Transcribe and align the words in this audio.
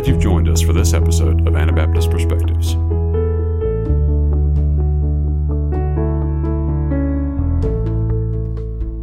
glad 0.00 0.08
you've 0.08 0.22
joined 0.22 0.48
us 0.48 0.62
for 0.62 0.72
this 0.72 0.94
episode 0.94 1.46
of 1.46 1.54
Anabaptist 1.54 2.10
Perspectives. 2.10 2.72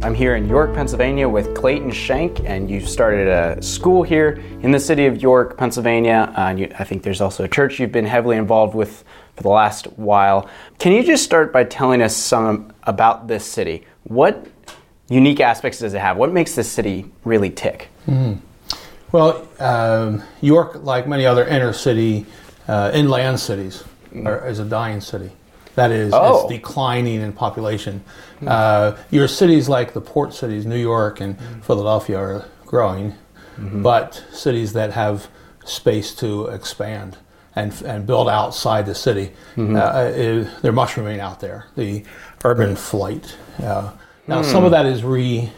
I'm 0.04 0.12
here 0.12 0.34
in 0.34 0.48
York, 0.48 0.74
Pennsylvania 0.74 1.28
with 1.28 1.54
Clayton 1.54 1.92
Shenk, 1.92 2.44
and 2.44 2.68
you 2.68 2.80
started 2.84 3.28
a 3.28 3.62
school 3.62 4.02
here 4.02 4.42
in 4.62 4.72
the 4.72 4.80
city 4.80 5.06
of 5.06 5.22
York, 5.22 5.56
Pennsylvania. 5.56 6.32
Uh, 6.36 6.54
you, 6.58 6.72
I 6.76 6.82
think 6.82 7.04
there's 7.04 7.20
also 7.20 7.44
a 7.44 7.48
church 7.48 7.78
you've 7.78 7.92
been 7.92 8.06
heavily 8.06 8.36
involved 8.36 8.74
with 8.74 9.04
for 9.36 9.44
the 9.44 9.50
last 9.50 9.84
while. 9.98 10.50
Can 10.80 10.92
you 10.94 11.04
just 11.04 11.22
start 11.22 11.52
by 11.52 11.62
telling 11.62 12.02
us 12.02 12.16
some 12.16 12.72
about 12.82 13.28
this 13.28 13.44
city? 13.44 13.86
What 14.02 14.48
unique 15.08 15.38
aspects 15.38 15.78
does 15.78 15.94
it 15.94 16.00
have? 16.00 16.16
What 16.16 16.32
makes 16.32 16.56
this 16.56 16.68
city 16.68 17.08
really 17.22 17.50
tick? 17.50 17.88
Mm-hmm. 18.08 18.47
Well, 19.12 19.48
um, 19.58 20.22
York, 20.40 20.82
like 20.82 21.06
many 21.08 21.24
other 21.24 21.46
inner 21.46 21.72
city, 21.72 22.26
uh, 22.66 22.90
inland 22.92 23.40
cities, 23.40 23.84
mm. 24.12 24.26
are, 24.26 24.46
is 24.46 24.58
a 24.58 24.64
dying 24.64 25.00
city. 25.00 25.30
That 25.76 25.90
is, 25.92 26.12
oh. 26.12 26.42
it's 26.42 26.52
declining 26.52 27.20
in 27.20 27.32
population. 27.32 28.02
Mm. 28.40 28.48
Uh, 28.48 28.96
your 29.10 29.28
cities 29.28 29.68
like 29.68 29.92
the 29.92 30.00
port 30.00 30.34
cities, 30.34 30.66
New 30.66 30.78
York 30.78 31.20
and 31.20 31.38
mm. 31.38 31.62
Philadelphia, 31.62 32.18
are 32.18 32.44
growing, 32.66 33.12
mm-hmm. 33.56 33.82
but 33.82 34.24
cities 34.32 34.72
that 34.74 34.92
have 34.92 35.28
space 35.64 36.14
to 36.16 36.46
expand 36.46 37.16
and, 37.54 37.80
and 37.82 38.06
build 38.06 38.28
outside 38.28 38.86
the 38.86 38.94
city, 38.94 39.32
mm-hmm. 39.56 39.76
uh, 39.76 40.60
they're 40.60 40.72
mushrooming 40.72 41.20
out 41.20 41.40
there. 41.40 41.66
The 41.76 42.04
urban 42.44 42.76
flight. 42.76 43.36
Uh, 43.62 43.92
now, 44.26 44.42
some 44.42 44.64
of 44.64 44.72
that 44.72 44.84
is 44.84 44.98
is 44.98 45.04
re 45.04 45.50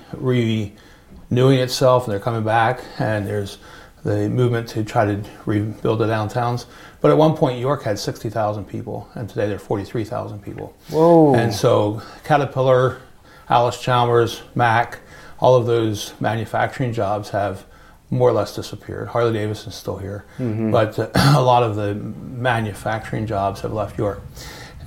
renewing 1.31 1.61
itself, 1.61 2.05
and 2.05 2.13
they're 2.13 2.21
coming 2.21 2.43
back, 2.43 2.83
and 2.99 3.27
there's 3.27 3.59
the 4.05 4.29
movement 4.29 4.69
to 4.69 4.83
try 4.83 5.05
to 5.05 5.23
rebuild 5.47 5.99
the 6.01 6.07
downtowns. 6.07 6.67
But 7.01 7.11
at 7.11 7.17
one 7.17 7.37
point, 7.37 7.59
York 7.59 7.83
had 7.83 7.99
60,000 7.99 8.65
people, 8.65 9.09
and 9.15 9.29
today 9.29 9.47
there 9.47 9.57
are 9.57 9.61
43,000 9.61 10.43
people. 10.43 10.75
Whoa. 10.91 11.35
And 11.35 11.53
so 11.53 12.03
Caterpillar, 12.25 13.01
Allis-Chalmers, 13.49 14.43
Mack, 14.55 15.01
all 15.39 15.55
of 15.55 15.67
those 15.67 16.13
manufacturing 16.21 16.93
jobs 16.93 17.31
have 17.31 17.65
more 18.11 18.29
or 18.29 18.33
less 18.33 18.55
disappeared. 18.57 19.09
Harley 19.09 19.33
Davidson's 19.33 19.77
still 19.77 19.97
here, 19.97 20.25
mm-hmm. 20.39 20.71
but 20.71 20.99
uh, 20.99 21.11
a 21.37 21.43
lot 21.43 21.63
of 21.63 21.77
the 21.77 21.95
manufacturing 21.95 23.27
jobs 23.27 23.61
have 23.61 23.73
left 23.73 23.97
York. 23.97 24.21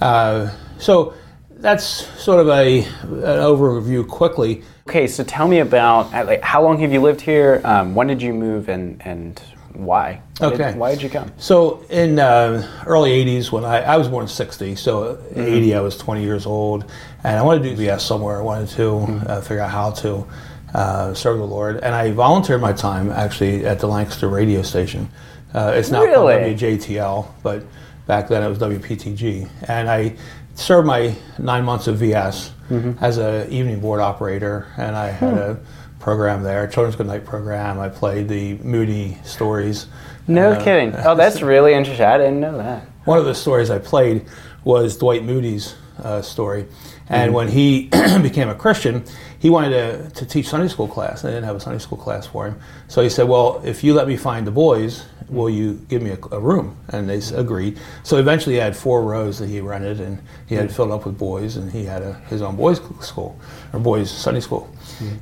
Uh, 0.01 0.51
so 0.77 1.13
that's 1.51 1.85
sort 2.21 2.41
of 2.41 2.49
a 2.49 2.79
an 2.81 3.39
overview 3.39 4.07
quickly. 4.07 4.63
Okay, 4.87 5.07
so 5.07 5.23
tell 5.23 5.47
me 5.47 5.59
about 5.59 6.13
uh, 6.13 6.25
like 6.25 6.41
how 6.41 6.61
long 6.61 6.79
have 6.79 6.91
you 6.91 6.99
lived 6.99 7.21
here? 7.21 7.61
Um, 7.63 7.95
when 7.95 8.07
did 8.07 8.21
you 8.21 8.33
move, 8.33 8.67
and 8.67 9.01
and 9.05 9.41
why? 9.71 10.21
why 10.39 10.47
okay. 10.47 10.57
Did, 10.57 10.75
why 10.75 10.91
did 10.93 11.01
you 11.01 11.09
come? 11.09 11.31
So 11.37 11.85
in 11.89 12.19
uh, 12.19 12.83
early 12.85 13.11
80s, 13.25 13.49
when 13.51 13.63
I, 13.63 13.81
I 13.81 13.97
was 13.97 14.09
born 14.09 14.23
in 14.23 14.27
60, 14.27 14.75
so 14.75 15.15
mm-hmm. 15.15 15.39
80 15.39 15.75
I 15.75 15.79
was 15.79 15.97
20 15.97 16.21
years 16.21 16.45
old, 16.45 16.91
and 17.23 17.37
I 17.37 17.41
wanted 17.41 17.63
to 17.63 17.69
do 17.69 17.75
VS 17.77 18.05
somewhere. 18.05 18.39
I 18.39 18.41
wanted 18.41 18.69
to 18.69 18.81
mm-hmm. 18.81 19.27
uh, 19.27 19.41
figure 19.41 19.61
out 19.61 19.71
how 19.71 19.91
to 19.91 20.27
uh, 20.73 21.13
serve 21.13 21.37
the 21.37 21.47
Lord, 21.47 21.77
and 21.77 21.95
I 21.95 22.11
volunteered 22.11 22.59
my 22.59 22.73
time 22.73 23.09
actually 23.09 23.65
at 23.65 23.79
the 23.79 23.87
Lancaster 23.87 24.27
radio 24.27 24.61
station. 24.63 25.09
Uh, 25.53 25.71
it's 25.75 25.91
now 25.91 26.03
really? 26.03 26.35
called 26.35 26.59
WJTL, 26.59 27.27
but 27.41 27.63
back 28.05 28.27
then 28.27 28.43
it 28.43 28.49
was 28.49 28.57
WPTG, 28.59 29.49
and 29.69 29.89
I 29.89 30.17
served 30.55 30.87
my 30.87 31.15
nine 31.39 31.63
months 31.63 31.87
of 31.87 31.97
VS 31.97 32.52
mm-hmm. 32.73 33.03
as 33.03 33.17
an 33.17 33.51
evening 33.51 33.79
board 33.79 33.99
operator, 33.99 34.67
and 34.77 34.95
I 34.95 35.07
had 35.07 35.33
hmm. 35.33 35.39
a 35.39 35.59
program 35.99 36.43
there, 36.43 36.67
children's 36.67 36.95
good 36.95 37.07
night 37.07 37.25
program. 37.25 37.79
I 37.79 37.89
played 37.89 38.27
the 38.27 38.55
Moody 38.55 39.17
stories. 39.23 39.87
No 40.27 40.51
uh, 40.51 40.63
kidding. 40.63 40.93
Oh, 41.05 41.15
that's 41.15 41.41
really 41.41 41.73
interesting. 41.73 42.05
I 42.05 42.17
didn't 42.17 42.39
know 42.39 42.57
that. 42.57 42.85
One 43.05 43.17
of 43.17 43.25
the 43.25 43.35
stories 43.35 43.69
I 43.69 43.79
played 43.79 44.25
was 44.63 44.97
Dwight 44.97 45.23
Moody's 45.23 45.75
uh, 46.01 46.21
story. 46.21 46.65
And 47.09 47.29
mm-hmm. 47.29 47.35
when 47.35 47.47
he 47.49 47.87
became 48.21 48.49
a 48.49 48.55
Christian, 48.55 49.03
he 49.39 49.49
wanted 49.49 49.69
to, 49.69 50.09
to 50.11 50.25
teach 50.25 50.47
Sunday 50.47 50.67
school 50.67 50.87
class. 50.87 51.25
I 51.25 51.29
didn't 51.29 51.43
have 51.43 51.55
a 51.55 51.59
Sunday 51.59 51.79
school 51.79 51.97
class 51.97 52.25
for 52.25 52.47
him. 52.47 52.59
So 52.87 53.01
he 53.01 53.09
said, 53.09 53.27
Well, 53.27 53.61
if 53.63 53.83
you 53.83 53.93
let 53.93 54.07
me 54.07 54.17
find 54.17 54.47
the 54.47 54.51
boys, 54.51 55.05
will 55.29 55.49
you 55.49 55.73
give 55.89 56.01
me 56.01 56.11
a, 56.11 56.17
a 56.31 56.39
room? 56.39 56.77
And 56.89 57.09
they 57.09 57.21
agreed. 57.35 57.79
So 58.03 58.17
eventually 58.17 58.55
he 58.55 58.61
had 58.61 58.75
four 58.75 59.03
rows 59.03 59.39
that 59.39 59.47
he 59.47 59.61
rented, 59.61 59.99
and 59.99 60.21
he 60.47 60.55
had 60.55 60.67
mm-hmm. 60.67 60.75
filled 60.75 60.91
up 60.91 61.05
with 61.05 61.17
boys, 61.17 61.57
and 61.57 61.71
he 61.71 61.85
had 61.85 62.01
a, 62.01 62.13
his 62.29 62.41
own 62.41 62.55
boys' 62.55 62.81
school, 63.01 63.39
or 63.71 63.79
boys' 63.79 64.11
Sunday 64.11 64.41
school. 64.41 64.73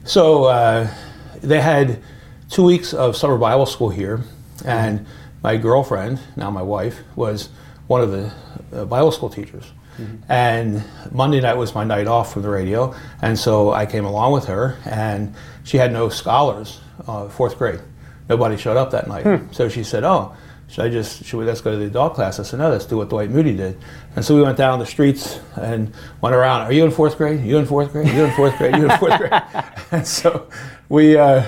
So 0.06 0.46
uh, 0.46 0.94
they 1.42 1.62
had 1.62 2.02
two 2.50 2.64
weeks 2.64 2.94
of 2.94 3.16
summer 3.16 3.38
Bible 3.38 3.66
school 3.66 3.90
here, 3.90 4.22
and 4.66 5.06
my 5.44 5.58
girlfriend, 5.58 6.20
now 6.36 6.52
my 6.52 6.62
wife, 6.62 7.00
was 7.16 7.50
one 7.88 8.02
of 8.02 8.12
the 8.12 8.32
uh, 8.74 8.86
Bible 8.86 9.12
school 9.12 9.30
teachers. 9.30 9.72
Mm-hmm. 9.98 10.32
And 10.32 10.84
Monday 11.12 11.42
night 11.42 11.58
was 11.58 11.76
my 11.76 11.84
night 11.84 12.08
off 12.08 12.34
from 12.34 12.42
the 12.44 12.50
radio, 12.50 12.94
and 13.22 13.38
so 13.38 13.72
I 13.72 13.86
came 13.86 14.06
along 14.06 14.34
with 14.34 14.46
her, 14.46 14.78
and 14.86 15.34
she 15.64 15.78
had 15.78 15.92
no 15.92 16.10
scholars, 16.10 16.80
uh, 17.08 17.28
fourth 17.30 17.58
grade. 17.58 17.82
Nobody 18.32 18.56
showed 18.56 18.78
up 18.78 18.92
that 18.92 19.10
night. 19.10 19.26
Hmm. 19.26 19.52
So 19.52 19.68
she 19.68 19.84
said, 19.84 20.06
"Oh, 20.06 20.34
should 20.70 20.86
I 20.86 20.90
just 20.90 21.26
should 21.26 21.38
we 21.38 21.44
let's 21.44 21.60
go 21.60 21.72
to 21.72 21.78
the 21.78 21.88
adult 21.88 22.14
class?" 22.14 22.40
I 22.40 22.44
said, 22.44 22.60
"No, 22.60 22.70
let's 22.70 22.86
do 22.86 22.96
what 22.96 23.10
Dwight 23.10 23.30
Moody 23.30 23.58
did." 23.58 23.78
And 24.16 24.24
so 24.24 24.34
we 24.34 24.42
went 24.42 24.58
down 24.58 24.80
the 24.80 24.86
streets 24.86 25.42
and 25.58 25.94
went 26.22 26.34
around. 26.34 26.62
Are 26.62 26.72
you 26.72 26.86
in 26.86 26.92
fourth 26.92 27.18
grade? 27.18 27.44
You 27.44 27.58
in 27.58 27.66
fourth 27.66 27.92
grade? 27.92 28.08
You 28.08 28.24
in 28.24 28.32
fourth 28.32 28.58
grade? 28.58 28.78
You 28.78 28.90
in 28.90 28.98
fourth 28.98 29.18
grade? 29.18 29.42
and 29.92 30.08
so 30.08 30.48
we, 30.88 31.18
uh, 31.18 31.46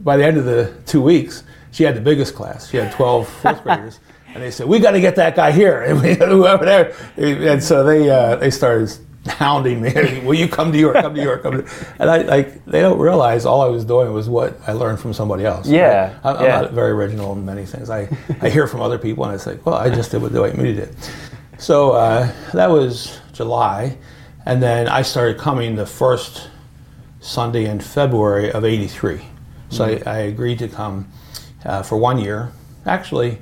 by 0.00 0.18
the 0.18 0.24
end 0.26 0.36
of 0.36 0.44
the 0.44 0.74
two 0.84 1.00
weeks, 1.00 1.44
she 1.70 1.82
had 1.82 1.96
the 1.96 2.02
biggest 2.02 2.34
class. 2.34 2.68
She 2.68 2.76
had 2.76 2.92
12 2.92 3.26
fourth 3.40 3.62
graders. 3.62 4.00
And 4.34 4.42
they 4.42 4.50
said, 4.50 4.68
"We 4.68 4.80
got 4.80 4.90
to 4.90 5.00
get 5.00 5.16
that 5.16 5.34
guy 5.34 5.52
here." 5.52 5.80
And 5.88 6.02
we 6.02 6.12
whoever 6.12 6.66
there, 6.66 6.94
and 7.16 7.64
so 7.64 7.84
they 7.84 8.10
uh, 8.10 8.36
they 8.36 8.50
started 8.50 8.90
hounding 9.26 9.80
me. 9.80 10.20
Will 10.24 10.34
you 10.34 10.48
come 10.48 10.72
to 10.72 10.78
York? 10.78 10.96
Come 10.96 11.14
to 11.14 11.22
York. 11.22 11.42
Come 11.42 11.62
to, 11.62 11.86
and 11.98 12.10
I 12.10 12.22
like 12.22 12.64
they 12.64 12.80
don't 12.80 12.98
realize 12.98 13.44
all 13.46 13.60
I 13.60 13.68
was 13.68 13.84
doing 13.84 14.12
was 14.12 14.28
what 14.28 14.58
I 14.66 14.72
learned 14.72 15.00
from 15.00 15.12
somebody 15.12 15.44
else. 15.44 15.68
Yeah, 15.68 16.12
right? 16.12 16.20
I'm, 16.24 16.44
yeah. 16.44 16.60
Not 16.62 16.72
very 16.72 16.90
original 16.90 17.32
in 17.32 17.44
many 17.44 17.64
things. 17.64 17.90
I, 17.90 18.08
I 18.40 18.48
hear 18.48 18.66
from 18.66 18.80
other 18.80 18.98
people 18.98 19.24
and 19.24 19.32
I 19.32 19.36
say, 19.36 19.58
well, 19.64 19.76
I 19.76 19.90
just 19.90 20.10
did 20.10 20.22
what 20.22 20.32
Dwight 20.32 20.56
Moody 20.56 20.74
did. 20.74 20.96
So 21.58 21.92
uh, 21.92 22.32
that 22.52 22.70
was 22.70 23.20
July, 23.32 23.96
and 24.46 24.62
then 24.62 24.88
I 24.88 25.02
started 25.02 25.38
coming 25.38 25.76
the 25.76 25.86
first 25.86 26.50
Sunday 27.20 27.66
in 27.66 27.78
February 27.80 28.50
of 28.50 28.64
'83. 28.64 29.20
So 29.70 29.86
mm-hmm. 29.86 30.08
I, 30.08 30.12
I, 30.12 30.18
agreed 30.18 30.58
to 30.58 30.68
come 30.68 31.10
uh, 31.64 31.82
for 31.82 31.96
one 31.96 32.18
year. 32.18 32.52
Actually, 32.84 33.38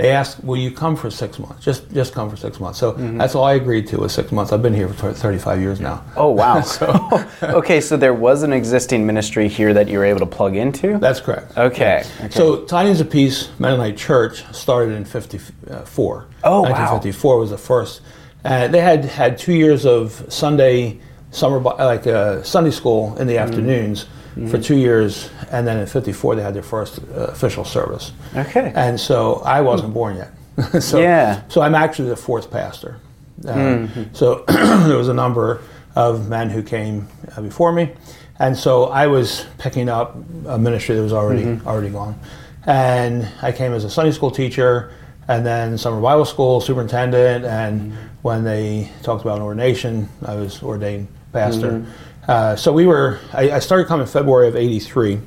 they 0.00 0.10
asked, 0.10 0.42
"Will 0.42 0.56
you 0.56 0.70
come 0.70 0.96
for 0.96 1.10
six 1.10 1.38
months? 1.38 1.62
Just 1.62 1.92
just 1.92 2.14
come 2.14 2.30
for 2.30 2.36
six 2.36 2.58
months." 2.58 2.78
So 2.78 2.92
mm-hmm. 2.92 3.18
that's 3.18 3.34
all 3.34 3.44
I 3.44 3.54
agreed 3.54 3.86
to 3.88 3.98
was 3.98 4.12
six 4.12 4.32
months. 4.32 4.50
I've 4.50 4.62
been 4.62 4.74
here 4.74 4.88
for 4.88 5.12
35 5.12 5.60
years 5.60 5.78
now. 5.78 6.02
Oh 6.16 6.30
wow! 6.30 6.60
so 6.78 7.28
okay, 7.42 7.80
so 7.80 7.96
there 7.96 8.14
was 8.14 8.42
an 8.42 8.52
existing 8.52 9.06
ministry 9.06 9.46
here 9.48 9.74
that 9.74 9.88
you 9.88 9.98
were 9.98 10.06
able 10.06 10.20
to 10.20 10.26
plug 10.26 10.56
into. 10.56 10.98
That's 10.98 11.20
correct. 11.20 11.56
Okay. 11.58 12.04
Okay. 12.20 12.30
So 12.30 12.64
Tidings 12.64 13.00
of 13.00 13.10
Peace 13.10 13.50
Mennonite 13.58 13.98
Church 13.98 14.42
started 14.54 14.94
in 14.94 15.04
'54. 15.04 16.26
Oh 16.44 16.62
1954 16.62 17.34
wow. 17.34 17.40
was 17.40 17.50
the 17.50 17.58
first. 17.58 18.00
Uh, 18.42 18.68
they 18.68 18.80
had 18.80 19.04
had 19.04 19.36
two 19.36 19.52
years 19.52 19.84
of 19.84 20.24
Sunday 20.32 20.98
summer 21.30 21.60
like 21.60 22.06
uh, 22.06 22.42
Sunday 22.42 22.70
school 22.70 23.16
in 23.18 23.26
the 23.26 23.34
mm-hmm. 23.34 23.48
afternoons 23.48 24.06
mm-hmm. 24.30 24.48
for 24.48 24.58
two 24.58 24.76
years, 24.76 25.30
and 25.50 25.66
then 25.66 25.78
in 25.78 25.86
'54 25.86 26.36
they 26.36 26.42
had 26.42 26.54
their 26.54 26.62
first 26.62 26.98
uh, 26.98 27.26
official 27.28 27.64
service. 27.64 28.12
Okay. 28.34 28.72
And 28.74 28.98
so 28.98 29.36
I 29.44 29.60
wasn't 29.60 29.94
born 29.94 30.16
yet. 30.16 30.82
so, 30.82 31.00
yeah. 31.00 31.42
So 31.48 31.62
I'm 31.62 31.74
actually 31.74 32.08
the 32.08 32.16
fourth 32.16 32.50
pastor. 32.50 33.00
Uh, 33.46 33.54
mm-hmm. 33.54 34.02
So 34.14 34.44
there 34.48 34.96
was 34.96 35.08
a 35.08 35.14
number 35.14 35.62
of 35.96 36.28
men 36.28 36.50
who 36.50 36.62
came 36.62 37.08
uh, 37.36 37.42
before 37.42 37.72
me, 37.72 37.92
and 38.38 38.56
so 38.56 38.84
I 38.84 39.06
was 39.06 39.46
picking 39.58 39.88
up 39.88 40.16
a 40.46 40.58
ministry 40.58 40.96
that 40.96 41.02
was 41.02 41.12
already 41.12 41.44
mm-hmm. 41.44 41.66
already 41.66 41.90
gone, 41.90 42.18
and 42.66 43.28
I 43.42 43.52
came 43.52 43.72
as 43.72 43.84
a 43.84 43.90
Sunday 43.90 44.12
school 44.12 44.30
teacher. 44.30 44.92
And 45.28 45.46
then 45.46 45.78
summer 45.78 46.00
Bible 46.00 46.24
school 46.24 46.60
superintendent, 46.60 47.44
and 47.44 47.92
mm-hmm. 47.92 48.06
when 48.22 48.42
they 48.42 48.90
talked 49.04 49.22
about 49.22 49.40
ordination, 49.40 50.08
I 50.26 50.34
was 50.34 50.60
ordained 50.60 51.06
pastor. 51.32 51.70
Mm-hmm. 51.70 51.90
Uh, 52.30 52.54
so 52.54 52.72
we 52.72 52.86
were, 52.86 53.18
I, 53.32 53.50
I, 53.50 53.58
started 53.58 53.88
coming 53.88 54.06
February 54.06 54.46
of 54.46 54.54
83, 54.54 55.18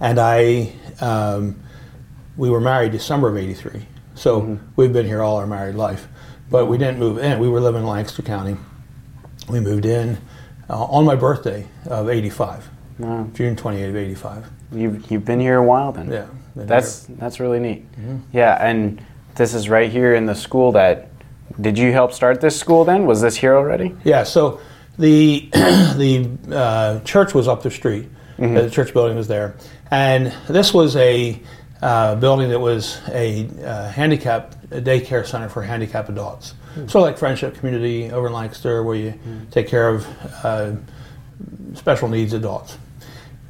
and 0.00 0.18
I, 0.18 0.72
um, 1.00 1.62
we 2.36 2.50
were 2.50 2.60
married 2.60 2.90
December 2.90 3.28
of 3.28 3.36
83. 3.36 3.86
So 4.16 4.40
mm-hmm. 4.40 4.66
we've 4.74 4.92
been 4.92 5.06
here 5.06 5.22
all 5.22 5.36
our 5.36 5.46
married 5.46 5.76
life. 5.76 6.08
But 6.50 6.66
we 6.66 6.78
didn't 6.78 6.98
move 6.98 7.18
in. 7.18 7.38
We 7.38 7.48
were 7.48 7.60
living 7.60 7.82
in 7.82 7.86
Lancaster 7.86 8.22
County. 8.22 8.56
We 9.48 9.60
moved 9.60 9.86
in 9.86 10.18
uh, 10.68 10.82
on 10.82 11.04
my 11.04 11.14
birthday 11.14 11.68
of 11.86 12.08
85, 12.08 12.68
wow. 12.98 13.28
June 13.34 13.54
28 13.54 13.90
of 13.90 13.94
85. 13.96 14.50
You've, 14.72 15.12
you've 15.12 15.24
been 15.24 15.38
here 15.38 15.58
a 15.58 15.64
while 15.64 15.92
then? 15.92 16.10
Yeah. 16.10 16.26
That's, 16.56 17.04
that's 17.04 17.38
really 17.38 17.60
neat. 17.60 17.88
Mm-hmm. 17.92 18.18
Yeah, 18.36 18.56
and 18.60 19.00
this 19.36 19.54
is 19.54 19.68
right 19.68 19.88
here 19.88 20.16
in 20.16 20.26
the 20.26 20.34
school 20.34 20.72
that, 20.72 21.08
did 21.60 21.78
you 21.78 21.92
help 21.92 22.12
start 22.12 22.40
this 22.40 22.58
school 22.58 22.84
then? 22.84 23.06
Was 23.06 23.20
this 23.20 23.36
here 23.36 23.54
already? 23.54 23.94
Yeah, 24.02 24.24
so 24.24 24.60
the 24.98 25.48
the 25.52 26.30
uh, 26.50 27.00
church 27.00 27.34
was 27.34 27.48
up 27.48 27.62
the 27.62 27.70
street. 27.70 28.08
Mm-hmm. 28.38 28.54
The 28.54 28.70
church 28.70 28.92
building 28.92 29.16
was 29.16 29.28
there, 29.28 29.56
and 29.90 30.32
this 30.48 30.72
was 30.72 30.96
a 30.96 31.40
uh, 31.80 32.14
building 32.16 32.50
that 32.50 32.60
was 32.60 33.00
a 33.08 33.48
uh, 33.64 33.88
handicap 33.90 34.54
a 34.72 34.80
daycare 34.80 35.26
center 35.26 35.48
for 35.48 35.62
handicapped 35.62 36.08
adults. 36.08 36.54
Sort 36.74 36.94
of 36.96 37.02
like 37.02 37.18
Friendship 37.18 37.54
Community 37.56 38.10
over 38.10 38.28
in 38.28 38.32
Lancaster, 38.32 38.82
where 38.82 38.96
you 38.96 39.18
take 39.50 39.68
care 39.68 39.88
of 39.88 40.06
uh, 40.42 40.72
special 41.74 42.08
needs 42.08 42.32
adults. 42.32 42.78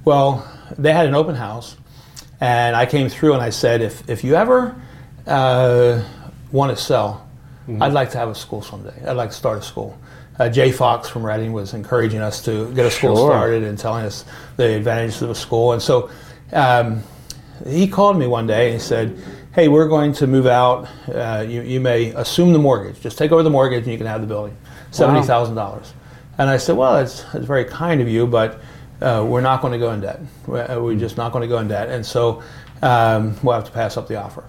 Well, 0.05 0.50
they 0.77 0.93
had 0.93 1.06
an 1.06 1.15
open 1.15 1.37
house, 1.37 1.77
and 2.41 2.75
I 2.75 2.87
came 2.87 3.09
through 3.09 3.35
and 3.35 3.43
I 3.43 3.50
said, 3.50 3.81
if, 3.81 4.09
if 4.11 4.25
you 4.25 4.35
ever 4.35 4.75
uh, 5.27 6.03
want 6.50 6.77
to 6.77 6.83
sell, 6.83 7.29
I'd 7.81 7.93
like 7.93 8.11
to 8.11 8.19
have 8.19 8.29
a 8.29 8.35
school 8.35 8.62
someday. 8.62 9.06
I'd 9.06 9.17
like 9.17 9.31
to 9.31 9.37
start 9.37 9.59
a 9.59 9.62
school. 9.62 9.97
Uh, 10.38 10.49
Jay 10.49 10.73
Fox 10.73 11.08
from 11.08 11.25
Reading 11.25 11.52
was 11.52 11.75
encouraging 11.75 12.20
us 12.20 12.43
to 12.44 12.73
get 12.75 12.87
a 12.87 12.90
school 12.90 13.17
Sure. 13.17 13.31
started 13.31 13.64
and 13.64 13.79
telling 13.79 14.05
us 14.05 14.25
the 14.56 14.75
advantages 14.76 15.20
of 15.23 15.31
a 15.31 15.34
school. 15.34 15.73
And 15.73 15.82
so 15.82 16.11
um, 16.52 17.02
he 17.67 17.87
called 17.87 18.19
me 18.19 18.26
one 18.26 18.46
day 18.46 18.67
and 18.67 18.75
he 18.75 18.81
said, 18.81 19.17
Hey, 19.52 19.69
we're 19.69 19.88
going 19.88 20.14
to 20.14 20.26
move 20.26 20.46
out. 20.46 20.88
Uh, 21.06 21.44
you, 21.46 21.61
you 21.61 21.81
may 21.81 22.06
assume 22.14 22.55
the 22.55 22.58
mortgage. 22.58 23.00
Just 23.00 23.19
take 23.19 23.31
over 23.32 23.43
the 23.43 23.50
mortgage 23.50 23.82
and 23.82 23.93
you 23.93 23.99
can 23.99 24.06
have 24.06 24.23
the 24.23 24.26
building. 24.26 24.56
$70,000. 24.93 25.93
And 26.38 26.49
I 26.49 26.56
said, 26.56 26.76
Well, 26.76 26.94
that's, 26.94 27.23
that's 27.25 27.44
very 27.44 27.67
kind 27.67 28.00
of 28.00 28.08
you, 28.08 28.26
but 28.26 28.61
uh, 29.02 29.25
we're 29.29 29.43
not 29.43 29.61
going 29.61 29.75
to 29.75 29.79
go 29.79 29.93
in 29.93 30.00
debt. 30.00 30.20
We're, 30.46 30.62
uh, 30.62 30.81
we're 30.81 30.96
just 30.96 31.19
not 31.19 31.32
going 31.32 31.43
to 31.43 31.49
go 31.49 31.58
in 31.58 31.69
debt. 31.69 31.90
And 31.90 32.05
so 32.06 32.43
um, 32.81 33.37
we'll 33.43 33.55
have 33.55 33.64
to 33.64 33.70
pass 33.73 33.99
up 33.99 34.08
the 34.08 34.17
offer. 34.17 34.44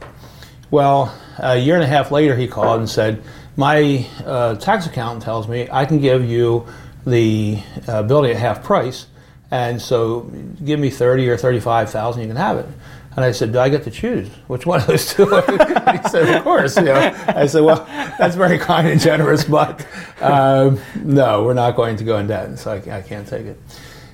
Well, 0.72 1.14
a 1.40 1.58
year 1.58 1.76
and 1.76 1.84
a 1.84 1.88
half 1.88 2.10
later, 2.10 2.36
he 2.36 2.48
called 2.48 2.80
and 2.80 2.90
said, 2.90 3.22
"My 3.56 4.08
uh, 4.26 4.56
tax 4.56 4.86
accountant 4.86 5.24
tells 5.24 5.48
me 5.48 5.68
I 5.72 5.86
can 5.86 6.00
give 6.00 6.26
you 6.26 6.68
the 7.06 7.60
uh, 7.88 8.04
building 8.04 8.32
at 8.32 8.38
half 8.38 8.64
price, 8.64 9.08
and 9.52 9.82
so 9.82 10.22
give 10.64 10.80
me 10.80 10.90
thirty 10.90 11.30
or 11.30 11.38
thirty-five 11.38 11.90
thousand, 11.90 12.22
you 12.22 12.28
can 12.28 12.38
have 12.38 12.58
it." 12.58 12.68
And 13.16 13.24
I 13.24 13.32
said, 13.32 13.52
"Do 13.52 13.60
I 13.60 13.70
get 13.70 13.84
to 13.84 13.92
choose 13.92 14.28
which 14.48 14.66
one 14.66 14.82
of 14.82 14.88
those 14.88 15.14
two? 15.14 15.26
he 15.26 16.10
said, 16.10 16.36
"Of 16.36 16.44
course." 16.44 16.76
You 16.78 16.86
know, 16.86 17.16
I 17.28 17.46
said, 17.46 17.64
"Well, 17.64 17.86
that's 18.18 18.36
very 18.36 18.58
kind 18.58 18.88
and 18.88 19.00
generous, 19.00 19.44
but 19.44 19.86
um, 20.20 20.80
no, 21.04 21.44
we're 21.44 21.54
not 21.54 21.76
going 21.76 21.98
to 21.98 22.04
go 22.04 22.18
in 22.18 22.28
debt, 22.28 22.58
so 22.58 22.72
I, 22.72 22.98
I 22.98 23.02
can't 23.02 23.28
take 23.28 23.46
it." 23.46 23.60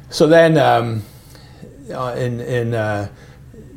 So 0.10 0.28
then, 0.28 0.58
um, 0.58 1.04
uh, 1.90 2.16
in 2.18 2.42
in 2.42 2.74
uh, 2.74 3.08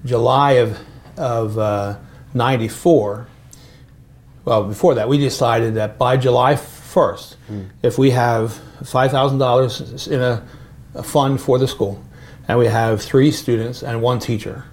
July 0.04 0.52
of 0.52 0.78
of 1.16 1.56
uh, 1.56 1.98
'94, 2.34 3.28
well, 4.44 4.64
before 4.64 4.94
that, 4.96 5.08
we 5.08 5.18
decided 5.18 5.74
that 5.74 5.98
by 5.98 6.16
July 6.16 6.54
1st, 6.54 7.34
hmm. 7.34 7.62
if 7.82 7.98
we 7.98 8.10
have 8.10 8.58
$5,000 8.82 10.08
in 10.10 10.20
a, 10.20 10.46
a 10.94 11.02
fund 11.02 11.40
for 11.40 11.58
the 11.58 11.68
school, 11.68 12.02
and 12.48 12.58
we 12.58 12.66
have 12.66 13.00
three 13.00 13.30
students 13.30 13.82
and 13.82 14.02
one 14.02 14.18
teacher, 14.18 14.64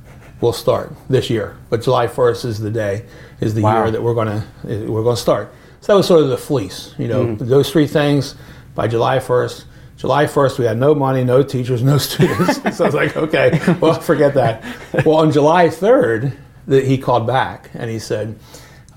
we'll 0.42 0.54
start 0.54 0.92
this 1.10 1.30
year. 1.30 1.56
But 1.70 1.84
July 1.84 2.08
1st 2.08 2.46
is 2.46 2.60
the 2.60 2.72
day, 2.72 3.06
is 3.40 3.54
the 3.54 3.62
Wow. 3.62 3.84
year 3.84 3.92
that 3.92 4.02
we're 4.02 4.16
going 4.16 4.28
to 4.28 4.44
eh, 4.68 4.86
we're 4.88 5.04
going 5.04 5.16
to 5.16 5.22
start. 5.22 5.54
So 5.82 5.94
that 5.94 5.98
was 5.98 6.08
sort 6.08 6.24
of 6.24 6.30
the 6.30 6.38
fleece, 6.38 6.94
you 6.98 7.08
know, 7.08 7.36
hmm. 7.36 7.46
those 7.46 7.72
three 7.72 7.88
things 7.88 8.36
by 8.76 8.88
July 8.88 9.20
1st. 9.20 9.66
July 9.98 10.26
1st, 10.26 10.60
we 10.60 10.66
had 10.66 10.78
no 10.78 10.96
money, 10.96 11.24
no 11.24 11.44
teachers, 11.44 11.84
no 11.84 11.98
students. 12.10 12.56
so 12.78 12.86
I 12.86 12.88
was 12.88 12.96
like, 12.96 13.16
okay, 13.16 13.60
well, 13.80 14.00
forget 14.00 14.34
that. 14.34 14.64
Well, 15.06 15.18
on 15.18 15.32
July 15.32 15.68
3rd, 15.68 16.36
the, 16.68 16.82
he 16.82 16.98
called 16.98 17.28
back 17.28 17.70
and 17.74 17.90
he 17.90 18.00
said, 18.00 18.38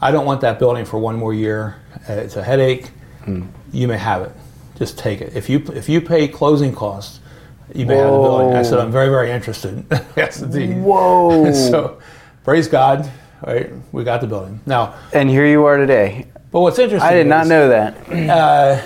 I 0.03 0.11
don't 0.11 0.27
want 0.27 0.41
that 0.41 0.59
building 0.59 0.85
for 0.85 0.99
one 0.99 1.17
more 1.17 1.33
year. 1.33 1.77
It's 2.09 2.35
a 2.35 2.43
headache. 2.43 2.91
You 3.73 3.89
may 3.89 3.97
have 3.97 4.23
it. 4.23 4.33
Just 4.77 4.99
take 4.99 5.21
it. 5.21 5.37
If 5.37 5.49
you 5.49 5.59
if 5.75 5.89
you 5.89 6.01
pay 6.01 6.27
closing 6.27 6.75
costs, 6.75 7.21
you 7.73 7.87
may 7.87 7.97
have 7.97 8.11
the 8.11 8.19
building. 8.19 8.57
I 8.57 8.63
said, 8.63 8.81
I'm 8.81 8.91
very 8.91 9.09
very 9.09 9.31
interested. 9.31 9.87
yes, 10.17 10.43
indeed. 10.43 10.77
Whoa. 10.77 11.53
so, 11.71 12.01
praise 12.43 12.67
God. 12.67 13.11
Right, 13.47 13.71
we 13.93 14.03
got 14.05 14.21
the 14.21 14.27
building 14.27 14.61
now. 14.67 14.95
and 15.13 15.29
here 15.29 15.47
you 15.47 15.65
are 15.65 15.77
today. 15.77 16.27
But 16.51 16.61
what's 16.61 16.79
interesting? 16.79 17.09
I 17.09 17.15
did 17.15 17.27
not 17.27 17.45
is, 17.45 17.49
know 17.49 17.69
that. 17.69 18.09
Uh, 18.31 18.83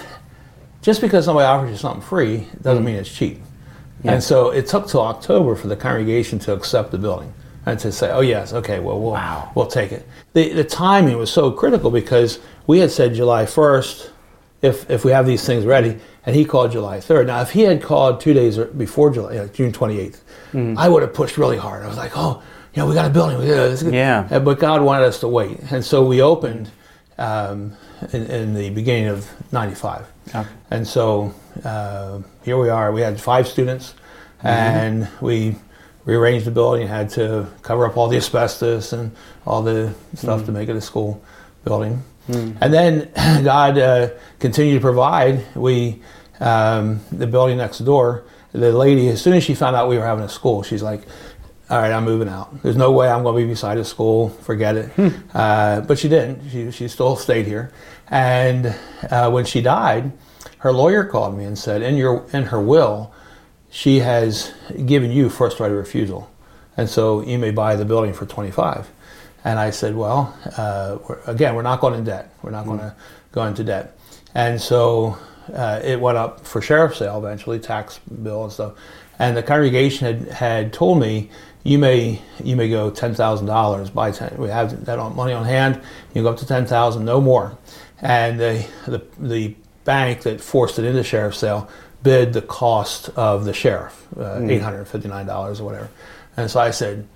just 0.83 1.01
because 1.01 1.25
somebody 1.25 1.47
offers 1.47 1.71
you 1.71 1.77
something 1.77 2.03
free 2.03 2.47
doesn't 2.63 2.85
mean 2.85 2.95
it's 2.95 3.13
cheap. 3.15 3.41
Yeah. 4.03 4.13
And 4.13 4.23
so 4.23 4.51
it 4.51 4.67
took 4.67 4.87
till 4.89 5.03
October 5.03 5.57
for 5.57 5.69
the 5.69 5.77
congregation 5.77 6.39
to 6.41 6.53
accept 6.53 6.91
the 6.91 6.99
building 6.99 7.35
and 7.67 7.79
to 7.81 7.91
say, 7.93 8.11
"Oh 8.11 8.21
yes, 8.21 8.53
okay, 8.55 8.79
well 8.79 8.99
we'll 9.01 9.13
Wow. 9.13 9.51
we'll 9.55 9.67
take 9.67 9.93
it." 9.93 10.07
The 10.33 10.53
the 10.53 10.65
timing 10.65 11.19
was 11.19 11.31
so 11.31 11.51
critical 11.51 11.91
because 11.91 12.39
we 12.67 12.79
had 12.79 12.91
said 12.91 13.15
July 13.15 13.45
first, 13.47 14.11
if 14.63 14.89
if 14.91 15.05
we 15.05 15.11
have 15.13 15.27
these 15.27 15.45
things 15.45 15.65
ready, 15.65 15.99
and 16.25 16.35
he 16.37 16.45
called 16.45 16.73
July 16.73 17.01
third. 17.01 17.27
Now, 17.27 17.41
if 17.43 17.51
he 17.51 17.63
had 17.63 17.83
called 17.83 18.21
two 18.21 18.33
days 18.35 18.57
before 18.59 19.11
July, 19.11 19.33
you 19.33 19.39
know, 19.41 19.49
June 19.49 19.73
twenty 19.73 19.99
eighth, 20.01 20.23
I 20.55 20.89
would 20.89 21.03
have 21.03 21.13
pushed 21.13 21.37
really 21.37 21.59
hard. 21.59 21.85
I 21.85 21.89
was 21.89 21.97
like, 21.99 22.13
"Oh, 22.17 22.41
you 22.73 22.83
know, 22.83 22.89
we 22.89 22.95
got 22.95 23.05
a 23.07 23.11
building. 23.11 23.39
We 23.39 23.47
got 23.47 23.57
this 23.69 23.81
is 23.83 23.83
good." 23.83 23.95
Yeah. 23.95 24.27
Uh, 24.31 24.39
But 24.39 24.59
God 24.59 24.81
wanted 24.83 25.05
us 25.05 25.19
to 25.21 25.29
wait, 25.29 25.59
and 25.71 25.85
so 25.85 26.05
we 26.07 26.23
opened 26.23 26.71
um, 27.19 27.73
in, 28.13 28.27
in 28.27 28.55
the 28.55 28.71
beginning 28.71 29.09
of 29.09 29.29
'95. 29.53 30.07
Okay. 30.29 30.45
And 30.71 30.87
so 30.87 31.33
uh, 31.65 32.21
here 32.43 32.59
we 32.59 32.69
are. 32.69 32.93
We 32.93 33.01
had 33.03 33.21
five 33.21 33.47
students, 33.49 33.95
and 34.43 35.09
we 35.21 35.57
rearranged 36.07 36.47
the 36.47 36.51
building. 36.51 36.87
Had 36.87 37.11
to 37.11 37.47
cover 37.63 37.85
up 37.87 37.97
all 37.99 38.09
the 38.09 38.17
asbestos 38.17 38.93
and 38.95 39.11
all 39.47 39.63
the 39.63 39.93
stuff 40.15 40.47
to 40.47 40.53
make 40.53 40.69
it 40.71 40.77
a 40.77 40.81
school 40.81 41.23
building. 41.65 42.03
And 42.61 42.73
then 42.73 43.11
God 43.45 43.77
uh, 43.79 44.11
continued 44.41 44.75
to 44.77 44.81
provide. 44.81 45.45
We 45.55 46.01
um, 46.41 47.01
the 47.13 47.27
building 47.27 47.59
next 47.59 47.79
door. 47.81 48.25
The 48.53 48.73
lady, 48.73 49.09
as 49.09 49.21
soon 49.21 49.35
as 49.35 49.45
she 49.45 49.55
found 49.55 49.77
out 49.77 49.89
we 49.89 49.99
were 49.99 50.05
having 50.05 50.25
a 50.25 50.29
school, 50.29 50.63
she's 50.63 50.83
like, 50.83 51.03
"All 51.69 51.79
right, 51.79 51.93
I'm 51.93 52.05
moving 52.05 52.29
out. 52.29 52.63
There's 52.63 52.77
no 52.77 52.91
way 52.91 53.09
I'm 53.09 53.23
going 53.23 53.37
to 53.37 53.43
be 53.43 53.49
beside 53.49 53.77
a 53.79 53.85
school. 53.85 54.31
Forget 54.31 54.77
it." 54.77 54.91
Uh, 55.35 55.83
but 55.83 55.99
she 55.99 56.09
didn't. 56.09 56.49
She 56.51 56.71
she 56.71 56.89
still 56.89 57.17
stayed 57.17 57.47
here. 57.47 57.71
And 58.09 58.75
uh, 59.11 59.31
when 59.31 59.45
she 59.45 59.61
died, 59.61 60.11
her 60.59 60.73
lawyer 60.73 61.05
called 61.05 61.37
me 61.37 61.45
and 61.45 61.59
said, 61.59 61.83
"In 61.83 61.97
your 61.97 62.25
in 62.33 62.45
her 62.45 62.61
will, 62.61 63.13
she 63.77 63.99
has 63.99 64.55
given 64.87 65.13
you 65.13 65.29
first 65.29 65.61
right 65.61 65.71
of 65.71 65.77
refusal, 65.77 66.31
and 66.79 66.89
so 66.89 67.21
you 67.21 67.39
may 67.39 67.51
buy 67.51 67.77
the 67.77 67.85
building 67.85 68.15
for 68.15 68.25
25." 68.25 68.91
And 69.45 69.59
I 69.59 69.69
said, 69.69 69.95
"Well, 69.95 70.35
uh, 70.57 70.97
we're, 71.07 71.21
again, 71.27 71.55
we're 71.55 71.61
not 71.61 71.81
going 71.81 71.93
in 71.93 72.03
debt. 72.03 72.33
We're 72.41 72.53
not 72.53 72.65
going 72.65 72.79
to 72.79 72.95
go 73.33 73.45
into 73.45 73.63
debt." 73.65 73.95
And 74.35 74.59
so 74.59 75.19
uh, 75.53 75.83
it 75.85 76.01
went 76.01 76.17
up 76.17 76.47
for 76.47 76.63
sheriff's 76.63 77.01
sale 77.01 77.19
eventually, 77.19 77.59
tax 77.59 77.99
bill 77.99 78.45
and 78.45 78.53
stuff. 78.53 78.73
And 79.19 79.37
the 79.37 79.43
congregation 79.43 80.07
had, 80.07 80.33
had 80.33 80.73
told 80.73 80.99
me, 80.99 81.31
"You 81.63 81.79
may 81.79 82.23
you 82.43 82.57
may 82.57 82.71
go 82.71 82.89
ten 82.89 83.15
thousand 83.15 83.47
dollars. 83.47 83.91
Buy 83.91 84.11
ten. 84.11 84.39
We 84.39 84.49
have 84.49 84.87
that 84.87 84.99
on, 84.99 85.15
money 85.15 85.35
on 85.35 85.45
hand. 85.45 85.83
You 86.15 86.23
go 86.23 86.31
up 86.31 86.39
to 86.39 86.47
ten 86.47 86.65
thousand, 86.65 87.05
no 87.05 87.21
more." 87.21 87.59
And 88.01 88.41
the, 88.41 88.67
the 88.87 89.03
the 89.19 89.55
bank 89.85 90.23
that 90.23 90.41
forced 90.41 90.79
it 90.79 90.87
into 90.87 91.03
sheriff's 91.03 91.39
sale 91.39 91.69
bid 92.07 92.33
the 92.33 92.43
cost 92.43 93.09
of 93.17 93.45
the 93.45 93.53
sheriff, 93.53 94.07
uh, 94.17 94.41
eight 94.45 94.63
hundred 94.63 94.85
fifty 94.87 95.09
nine 95.09 95.27
dollars 95.27 95.61
or 95.61 95.65
whatever. 95.65 95.91
And 96.37 96.49
so 96.49 96.61
I 96.61 96.71
said, 96.71 97.07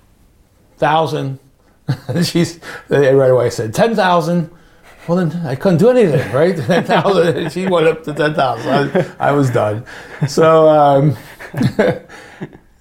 thousand. 0.77 1.39
And 2.09 2.25
she's 2.31 2.59
they 2.89 3.13
right 3.15 3.31
away 3.31 3.45
I 3.45 3.49
said 3.49 3.73
ten 3.73 3.95
thousand. 3.95 4.51
Well, 5.07 5.25
then 5.25 5.45
I 5.47 5.55
couldn't 5.55 5.79
do 5.79 5.89
anything, 5.89 6.31
right? 6.31 6.55
Ten 6.67 6.83
thousand. 6.83 7.49
She 7.51 7.65
went 7.67 7.87
up 7.87 8.03
to 8.03 8.13
ten 8.13 8.35
thousand. 8.35 9.15
I, 9.19 9.29
I 9.29 9.31
was 9.31 9.49
done. 9.49 9.83
So, 10.27 10.69
um, 10.69 11.17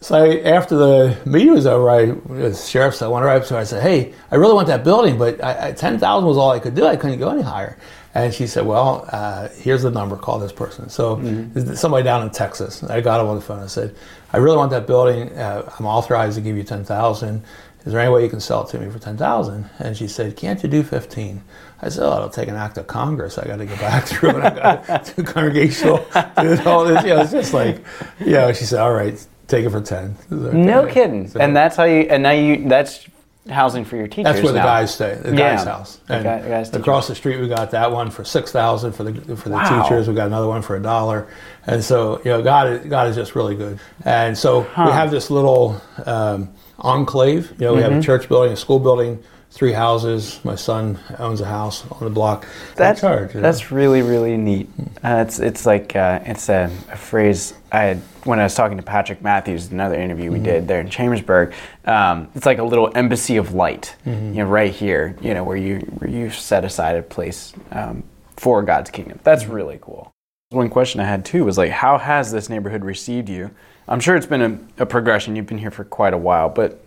so 0.00 0.16
I, 0.16 0.40
after 0.40 0.76
the 0.76 1.16
meeting 1.24 1.54
was 1.54 1.66
over, 1.66 1.88
I 1.88 2.06
the 2.06 2.54
sheriff 2.54 2.96
said, 2.96 3.06
I 3.06 3.08
went 3.08 3.24
right 3.24 3.40
up 3.40 3.48
to 3.48 3.54
her. 3.54 3.60
I 3.60 3.64
said, 3.64 3.82
"Hey, 3.82 4.12
I 4.30 4.34
really 4.36 4.52
want 4.52 4.66
that 4.66 4.84
building, 4.84 5.16
but 5.16 5.42
I, 5.42 5.68
I, 5.68 5.72
ten 5.72 5.98
thousand 5.98 6.28
was 6.28 6.36
all 6.36 6.50
I 6.50 6.58
could 6.58 6.74
do. 6.74 6.84
I 6.84 6.96
couldn't 6.96 7.20
go 7.20 7.30
any 7.30 7.42
higher." 7.42 7.78
And 8.14 8.34
she 8.34 8.46
said, 8.48 8.66
"Well, 8.66 9.06
uh, 9.12 9.48
here's 9.50 9.82
the 9.82 9.90
number. 9.90 10.16
Call 10.16 10.38
this 10.40 10.52
person." 10.52 10.88
So 10.88 11.16
there's 11.22 11.78
somebody 11.78 12.02
down 12.02 12.22
in 12.22 12.30
Texas. 12.30 12.82
I 12.82 13.00
got 13.00 13.20
him 13.20 13.28
on 13.28 13.36
the 13.36 13.42
phone. 13.42 13.62
I 13.62 13.66
said, 13.68 13.94
"I 14.32 14.38
really 14.38 14.56
want 14.56 14.70
that 14.72 14.86
building. 14.86 15.30
Uh, 15.38 15.70
I'm 15.78 15.86
authorized 15.86 16.34
to 16.36 16.40
give 16.40 16.56
you 16.56 16.64
ten 16.64 16.84
thousand. 16.84 17.42
Is 17.86 17.92
there 17.92 18.00
any 18.02 18.12
way 18.12 18.22
you 18.24 18.28
can 18.28 18.40
sell 18.40 18.64
it 18.64 18.70
to 18.70 18.78
me 18.78 18.90
for 18.90 18.98
ten 18.98 19.16
thousand? 19.16 19.70
And 19.78 19.96
she 19.96 20.08
said, 20.08 20.36
"Can't 20.36 20.60
you 20.62 20.68
do 20.68 20.82
15? 20.82 21.40
I 21.82 21.88
said, 21.88 22.02
"Oh, 22.04 22.16
it'll 22.16 22.28
take 22.30 22.48
an 22.48 22.56
act 22.56 22.76
of 22.78 22.86
Congress. 22.88 23.38
I 23.38 23.46
got 23.46 23.56
to 23.58 23.64
go 23.66 23.76
back 23.76 24.04
through 24.08 24.30
and 24.30 24.42
I 24.42 24.50
got 24.84 25.04
to 25.04 25.14
do 25.16 25.22
congregational, 25.22 25.98
do 26.40 26.60
all 26.66 26.84
this. 26.84 27.04
You 27.04 27.10
know, 27.14 27.20
it's 27.22 27.30
just 27.32 27.54
like, 27.54 27.82
you 28.18 28.32
know." 28.32 28.52
She 28.52 28.64
said, 28.64 28.80
"All 28.80 28.92
right, 28.92 29.24
take 29.46 29.64
it 29.64 29.70
for 29.70 29.80
10. 29.80 30.16
I 30.18 30.28
said, 30.28 30.54
No 30.54 30.86
kidding. 30.86 31.28
So- 31.28 31.38
and 31.40 31.54
that's 31.56 31.76
how 31.76 31.84
you. 31.84 32.00
And 32.10 32.22
now 32.24 32.32
you. 32.32 32.68
That's 32.68 33.06
housing 33.50 33.84
for 33.84 33.96
your 33.96 34.06
teachers. 34.08 34.32
that's 34.34 34.42
where 34.44 34.52
the 34.52 34.58
guys 34.60 34.94
stay. 34.94 35.18
The 35.22 35.30
Yeah. 35.36 35.56
guy's 35.56 35.64
house. 35.66 35.98
The 36.06 36.20
guy- 36.20 36.40
the 36.42 36.48
guy's 36.48 36.74
across 36.74 37.08
the 37.08 37.14
street, 37.14 37.40
we 37.40 37.48
got 37.48 37.70
that 37.72 37.90
one 37.92 38.10
for 38.10 38.24
six 38.24 38.50
thousand 38.52 38.92
for 38.92 39.04
the 39.04 39.36
for 39.36 39.48
the 39.48 39.56
Wow. 39.56 39.82
teachers. 39.82 40.08
We 40.08 40.14
got 40.14 40.26
another 40.28 40.46
one 40.48 40.62
for 40.62 40.76
a 40.76 40.80
dollar. 40.82 41.26
And 41.66 41.82
so, 41.84 42.20
you 42.24 42.30
know, 42.30 42.42
God, 42.42 42.68
is- 42.68 42.86
God 42.86 43.08
is 43.08 43.16
just 43.16 43.34
really 43.34 43.54
good. 43.56 43.78
And 44.04 44.36
so 44.38 44.60
we 44.78 44.90
have 44.92 45.10
this 45.10 45.30
little 45.30 45.80
um, 46.06 46.48
enclave. 46.78 47.52
You 47.58 47.66
know, 47.66 47.74
we 47.74 47.80
Mm-hmm. 47.82 47.92
have 47.92 48.00
a 48.02 48.04
church 48.04 48.28
building, 48.28 48.52
a 48.52 48.56
school 48.56 48.78
building, 48.78 49.18
three 49.50 49.72
houses. 49.72 50.40
My 50.44 50.54
son 50.54 50.98
owns 51.18 51.40
a 51.40 51.44
house 51.44 51.84
on 51.90 52.04
the 52.04 52.10
block. 52.10 52.46
That's 52.76 53.00
charge. 53.00 53.34
you 53.34 53.40
know? 53.40 53.42
that's 53.42 53.70
really 53.70 54.02
really 54.02 54.36
neat. 54.36 54.68
Uh, 55.04 55.24
it's 55.26 55.40
it's 55.40 55.66
like 55.66 55.94
uh, 55.96 56.20
it's 56.24 56.48
a, 56.48 56.70
a 56.90 56.96
phrase 56.96 57.54
I 57.72 57.82
had 57.82 57.98
when 58.24 58.38
I 58.38 58.44
was 58.44 58.54
talking 58.54 58.76
to 58.76 58.82
Patrick 58.82 59.22
Matthews, 59.22 59.68
in 59.68 59.74
another 59.74 59.96
interview 59.96 60.30
we 60.30 60.38
did 60.38 60.68
there 60.68 60.80
in 60.80 60.88
Chambersburg. 60.90 61.54
Um, 61.84 62.28
it's 62.34 62.46
like 62.46 62.58
a 62.58 62.64
little 62.64 62.90
embassy 62.94 63.36
of 63.36 63.54
light, 63.54 63.96
you 64.04 64.12
know, 64.12 64.44
right 64.44 64.72
here, 64.72 65.16
you 65.20 65.34
know, 65.34 65.44
where 65.44 65.56
you 65.56 65.78
where 65.98 66.10
you 66.10 66.30
set 66.30 66.64
aside 66.64 66.96
a 66.96 67.02
place 67.02 67.52
um, 67.72 68.02
for 68.36 68.62
God's 68.62 68.90
kingdom. 68.90 69.20
That's 69.24 69.46
really 69.46 69.78
cool. 69.80 70.12
One 70.50 70.68
question 70.68 71.00
I 71.00 71.04
had 71.04 71.24
too 71.24 71.44
was 71.44 71.56
like, 71.56 71.70
how 71.70 71.98
has 71.98 72.32
this 72.32 72.48
neighborhood 72.48 72.84
received 72.84 73.28
you? 73.28 73.50
I'm 73.86 74.00
sure 74.00 74.16
it's 74.16 74.26
been 74.26 74.42
a, 74.78 74.82
a 74.82 74.86
progression. 74.86 75.36
You've 75.36 75.46
been 75.46 75.58
here 75.58 75.70
for 75.70 75.84
quite 75.84 76.12
a 76.12 76.18
while, 76.18 76.48
but 76.48 76.84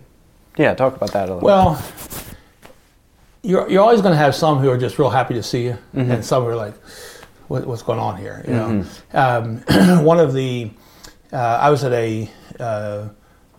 yeah, 0.58 0.74
talk 0.74 0.96
about 0.96 1.14
that 1.14 1.30
a 1.30 1.36
little. 1.36 1.46
Well, 1.46 1.76
you're, 3.44 3.70
you're 3.70 3.82
always 3.82 4.02
going 4.02 4.14
to 4.14 4.18
have 4.18 4.34
some 4.34 4.58
who 4.60 4.70
are 4.70 4.78
just 4.78 4.98
real 4.98 5.10
happy 5.10 5.34
to 5.36 5.44
see 5.44 5.66
you, 5.66 5.78
and 5.94 6.24
some 6.26 6.44
who 6.44 6.50
are 6.50 6.56
like, 6.56 6.74
what, 7.50 7.66
"What's 7.66 7.84
going 7.84 8.00
on 8.00 8.18
here?" 8.18 8.44
You 8.48 8.54
know. 8.54 8.86
Um, 9.14 9.58
one 10.06 10.20
of 10.20 10.34
the, 10.34 10.72
uh, 11.32 11.38
I 11.38 11.70
was 11.70 11.84
at 11.84 11.92
a 11.92 12.30
uh, 12.60 13.10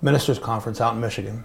ministers 0.03 0.39
conference 0.39 0.81
out 0.81 0.95
in 0.95 1.01
Michigan, 1.01 1.45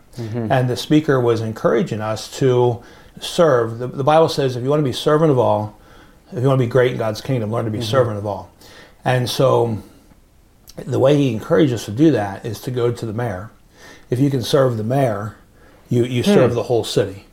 and 0.52 0.70
the 0.70 0.78
speaker 0.78 1.20
was 1.20 1.42
encouraging 1.42 2.02
us 2.02 2.38
to 2.40 2.82
serve. 3.20 3.80
The, 3.80 3.88
the 3.88 4.04
Bible 4.04 4.30
says, 4.30 4.56
if 4.56 4.64
you 4.64 4.70
want 4.70 4.80
to 4.80 4.86
be 4.86 4.94
servant 4.94 5.32
of 5.32 5.38
all, 5.38 5.78
if 6.32 6.42
you 6.42 6.48
want 6.48 6.60
to 6.60 6.66
be 6.66 6.70
great 6.72 6.92
in 6.94 6.98
God's 6.98 7.22
kingdom, 7.22 7.52
learn 7.52 7.66
to 7.66 7.72
be 7.72 7.82
servant 7.82 8.18
of 8.18 8.26
all. 8.26 8.52
And 9.04 9.30
so, 9.30 9.78
the 10.78 11.00
way 11.00 11.18
he 11.18 11.34
encouraged 11.34 11.74
us 11.74 11.86
to 11.86 11.92
do 11.92 12.12
that 12.12 12.46
is 12.46 12.62
to 12.62 12.72
go 12.72 12.92
to 12.92 13.06
the 13.06 13.14
mayor. 13.14 13.52
If 14.10 14.20
you 14.20 14.30
can 14.30 14.42
serve 14.44 14.78
the 14.78 14.84
mayor, 14.84 15.36
you, 15.90 16.06
you 16.06 16.24
serve 16.24 16.54
the 16.54 16.64
whole 16.64 16.84
city. 16.86 17.26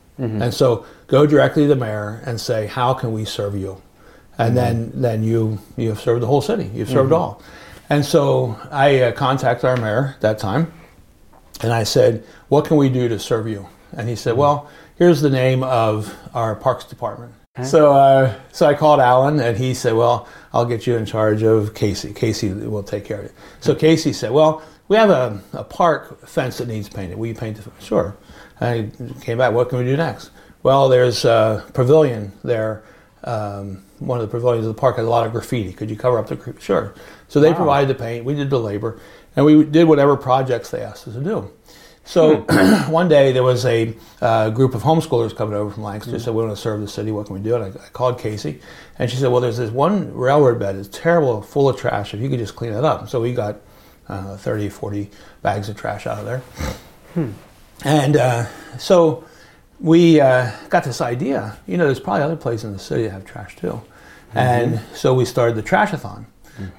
And 0.42 0.52
so 0.54 0.84
go 1.06 1.26
directly 1.26 1.62
to 1.62 1.68
the 1.68 1.76
mayor 1.76 2.22
and 2.25 2.40
say, 2.40 2.66
how 2.66 2.94
can 2.94 3.12
we 3.12 3.25
serve 3.25 3.56
you? 3.56 3.80
And 4.38 4.56
then, 4.56 4.92
then 4.94 5.25
you, 5.25 5.58
you 5.76 5.88
have 5.88 6.00
served 6.00 6.22
the 6.22 6.26
whole 6.26 6.42
city. 6.42 6.70
You've 6.75 6.90
served 6.90 7.12
all. 7.12 7.42
And 7.88 8.04
so 8.04 8.58
I 8.70 9.00
uh, 9.00 9.12
contacted 9.12 9.64
our 9.64 9.76
mayor 9.76 10.14
at 10.16 10.20
that 10.20 10.38
time 10.38 10.72
and 11.62 11.72
I 11.72 11.84
said, 11.84 12.25
what 12.48 12.66
can 12.66 12.76
we 12.76 12.88
do 12.90 13.08
to 13.08 13.18
serve 13.18 13.48
you? 13.48 13.66
And 13.92 14.08
he 14.08 14.16
said, 14.16 14.36
well, 14.36 14.68
here's 14.96 15.22
the 15.22 15.30
name 15.30 15.62
of 15.62 16.14
our 16.34 16.54
parks 16.54 16.84
department. 16.84 17.32
So, 17.64 17.94
uh, 17.94 18.34
so 18.52 18.66
I 18.66 18.75
called 18.75 19.00
Alan, 19.00 19.40
and 19.40 19.56
he 19.56 19.72
said, 19.72 19.94
"Well, 19.94 20.28
I'll 20.52 20.66
get 20.66 20.86
you 20.86 20.94
in 20.96 21.06
charge 21.06 21.42
of 21.42 21.72
Casey. 21.72 22.12
Casey 22.12 22.52
will 22.52 22.82
take 22.82 23.06
care 23.06 23.20
of 23.20 23.25
it." 23.25 23.32
So 23.60 23.75
Casey 23.75 24.12
said, 24.12 24.32
"Well, 24.32 24.62
we 24.88 24.96
have 24.96 25.08
a, 25.08 25.40
a 25.54 25.64
park 25.64 26.26
fence 26.28 26.58
that 26.58 26.68
needs 26.68 26.90
painted. 26.90 27.16
Will 27.16 27.28
you 27.28 27.34
paint 27.34 27.56
the 27.56 27.62
fence?" 27.62 27.82
Sure. 27.82 28.14
I 28.60 28.90
came 29.22 29.38
back. 29.38 29.54
What 29.54 29.70
can 29.70 29.78
we 29.78 29.84
do 29.84 29.96
next? 29.96 30.30
Well, 30.66 30.88
there's 30.88 31.25
a 31.25 31.64
pavilion 31.75 32.32
there. 32.42 32.82
Um, 33.23 33.85
one 34.00 34.18
of 34.18 34.28
the 34.28 34.37
pavilions 34.37 34.66
of 34.66 34.75
the 34.75 34.80
park 34.80 34.96
has 34.96 35.06
a 35.06 35.08
lot 35.08 35.25
of 35.25 35.30
graffiti. 35.30 35.73
Could 35.73 35.90
you 35.90 35.94
cover 35.94 36.18
up 36.18 36.26
the 36.26 36.35
graffiti? 36.35 36.61
Sure. 36.61 36.92
So 37.28 37.38
they 37.38 37.54
provided 37.54 37.88
the 37.88 37.94
paint. 37.94 38.25
We 38.25 38.35
did 38.35 38.50
the 38.50 38.58
labor, 38.58 39.00
and 39.37 39.46
we 39.46 39.62
did 39.62 39.85
whatever 39.85 40.16
projects 40.16 40.73
they 40.73 40.80
asked 40.80 41.06
us 41.06 41.14
to 41.14 41.20
do. 41.20 41.52
So 42.04 42.38
one 42.88 43.06
day 43.06 43.30
there 43.30 43.44
was 43.44 43.64
a 43.64 43.94
uh, 44.20 44.50
group 44.50 44.75
of 44.75 44.82
homeschoolers 44.82 45.37
coming 45.37 45.54
over 45.54 45.70
from 45.70 45.85
Lancaster. 45.85 46.18
Said 46.18 46.35
we 46.35 46.42
want 46.42 46.56
to 46.56 46.61
serve 46.61 46.80
the 46.80 46.88
city. 46.88 47.12
What 47.12 47.26
can 47.26 47.37
we 47.37 47.42
do? 47.42 47.54
And 47.54 47.66
I, 47.66 47.68
I 47.68 47.88
called 47.90 48.18
Casey, 48.18 48.61
and 48.99 49.08
she 49.08 49.18
said, 49.18 49.30
"Well, 49.30 49.40
there's 49.40 49.58
this 49.58 49.70
one 49.70 50.12
railroad 50.12 50.58
bed. 50.58 50.75
It's 50.75 50.88
terrible, 50.88 51.42
full 51.42 51.68
of 51.68 51.76
trash. 51.76 52.12
If 52.12 52.18
you 52.18 52.28
could 52.28 52.40
just 52.40 52.56
clean 52.56 52.73
it 52.73 52.85
up." 52.85 53.08
So 53.08 53.20
we 53.20 53.35
got 53.35 53.61
uh, 54.08 54.37
30, 54.37 54.70
40 54.70 55.11
bags 55.42 55.68
of 55.68 55.76
trash 55.76 56.08
out 56.08 56.18
of 56.18 56.25
there, 56.25 56.42
and 57.85 58.16
uh, 58.16 58.46
so 58.78 59.25
we 59.80 60.21
uh, 60.21 60.50
got 60.68 60.85
this 60.85 61.00
idea. 61.00 61.56
You 61.66 61.76
know, 61.76 61.87
there's 61.87 62.00
probably 62.00 62.23
other 62.23 62.37
places 62.37 62.64
in 62.64 62.73
the 62.73 62.78
city 62.78 63.04
that 63.04 63.11
have 63.11 63.25
trash 63.25 63.56
too, 63.56 63.80
and 64.35 64.80
so 64.95 65.14
we 65.14 65.25
started 65.25 65.56
the 65.56 65.62
trashathon. 65.62 66.26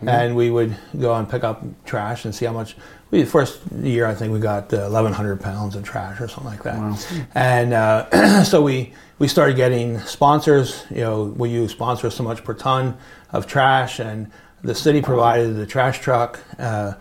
And 0.02 0.36
we 0.36 0.50
would 0.50 0.76
go 1.00 1.14
and 1.14 1.30
pick 1.30 1.44
up 1.44 1.64
trash 1.86 2.26
and 2.26 2.34
see 2.34 2.46
how 2.46 2.52
much. 2.52 2.76
We 3.12 3.22
the 3.22 3.30
first 3.30 3.62
year 3.72 4.06
I 4.08 4.16
think 4.16 4.34
we 4.34 4.40
got 4.40 4.74
uh, 4.74 4.90
1,100 4.90 5.40
pounds 5.40 5.76
of 5.76 5.84
trash 5.84 6.20
or 6.20 6.28
something 6.28 6.52
like 6.52 6.64
that. 6.64 6.78
Wow. 6.78 6.98
And 7.36 7.74
uh, 7.74 8.44
so 8.44 8.62
we 8.62 8.94
we 9.20 9.28
started 9.28 9.56
getting 9.56 10.00
sponsors. 10.00 10.84
You 10.90 11.02
know, 11.02 11.24
will 11.24 11.48
you 11.48 11.68
sponsor 11.68 12.10
so 12.10 12.24
much 12.24 12.44
per 12.44 12.54
ton 12.54 12.98
of 13.32 13.48
trash? 13.48 14.00
And 14.00 14.32
the 14.64 14.76
city 14.76 15.02
provided 15.02 15.56
the 15.56 15.66
trash 15.66 16.00
truck, 16.00 16.40
uh, 16.60 16.94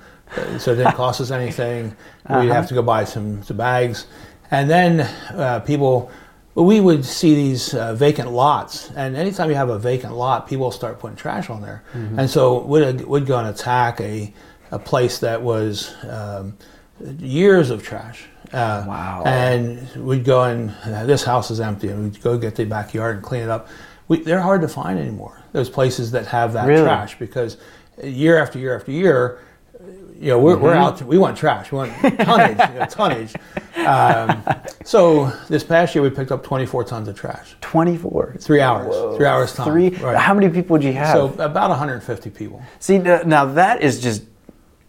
so 0.58 0.72
it 0.72 0.76
didn't 0.76 0.94
cost 0.94 1.20
us 1.20 1.30
anything. 1.30 1.96
We'd 2.30 2.48
have 2.48 2.68
to 2.68 2.74
go 2.74 2.82
buy 2.82 3.04
some, 3.04 3.42
some 3.42 3.56
bags, 3.56 4.06
and 4.50 4.68
then 4.70 5.00
uh, 5.34 5.60
people. 5.60 6.10
We 6.54 6.80
would 6.80 7.04
see 7.04 7.34
these 7.34 7.74
uh, 7.74 7.92
vacant 7.92 8.30
lots, 8.32 8.90
and 8.92 9.14
anytime 9.14 9.50
you 9.50 9.56
have 9.56 9.68
a 9.68 9.78
vacant 9.78 10.14
lot, 10.14 10.48
people 10.48 10.70
start 10.70 10.98
putting 10.98 11.14
trash 11.14 11.50
on 11.50 11.60
there. 11.60 11.82
And 11.92 12.30
so 12.30 12.62
we'd, 12.62 13.02
we'd 13.02 13.26
go 13.26 13.36
and 13.38 13.48
attack 13.48 14.00
a, 14.00 14.32
a 14.70 14.78
place 14.78 15.18
that 15.18 15.42
was 15.42 15.94
um, 16.04 16.56
years 17.18 17.68
of 17.68 17.82
trash. 17.82 18.24
Uh, 18.54 18.84
Wow. 18.88 19.22
And 19.26 19.86
we'd 19.96 20.24
go 20.24 20.44
and 20.44 20.74
uh, 20.86 21.04
this 21.04 21.22
house 21.24 21.50
is 21.50 21.60
empty, 21.60 21.88
and 21.88 22.04
we'd 22.04 22.22
go 22.22 22.38
get 22.38 22.54
the 22.56 22.64
backyard 22.64 23.16
and 23.16 23.22
clean 23.22 23.42
it 23.42 23.50
up. 23.50 23.68
We, 24.08 24.20
they're 24.22 24.40
hard 24.40 24.62
to 24.62 24.68
find 24.68 24.98
anymore. 24.98 25.42
Those 25.52 25.68
places 25.68 26.10
that 26.12 26.24
have 26.28 26.54
that 26.54 26.66
Really? 26.66 26.84
trash 26.84 27.18
because 27.18 27.58
year 28.02 28.38
after 28.38 28.58
year 28.58 28.74
after 28.74 28.92
year, 28.92 29.40
you 30.20 30.28
know, 30.28 30.38
we're, 30.38 30.56
we're 30.56 30.74
out. 30.74 31.00
We 31.02 31.18
want 31.18 31.36
trash. 31.36 31.70
We 31.72 31.78
want 31.78 31.92
tonnage. 32.18 32.58
you 32.72 32.78
know, 32.80 32.86
tonnage. 32.90 33.34
Um, 33.76 34.42
so 34.84 35.30
this 35.48 35.62
past 35.62 35.94
year, 35.94 36.02
we 36.02 36.10
picked 36.10 36.32
up 36.32 36.42
24 36.42 36.84
tons 36.84 37.08
of 37.08 37.16
trash. 37.18 37.54
24. 37.60 38.36
Three 38.40 38.60
hours. 38.60 39.16
Three 39.16 39.26
hours 39.26 39.54
time. 39.54 39.66
Three. 39.66 39.90
Right. 39.90 40.16
How 40.16 40.34
many 40.34 40.48
people 40.48 40.74
would 40.74 40.84
you 40.84 40.92
have? 40.94 41.12
So 41.14 41.26
about 41.42 41.70
150 41.70 42.30
people. 42.30 42.62
See, 42.78 42.98
now 42.98 43.44
that 43.44 43.82
is 43.82 44.00
just 44.00 44.24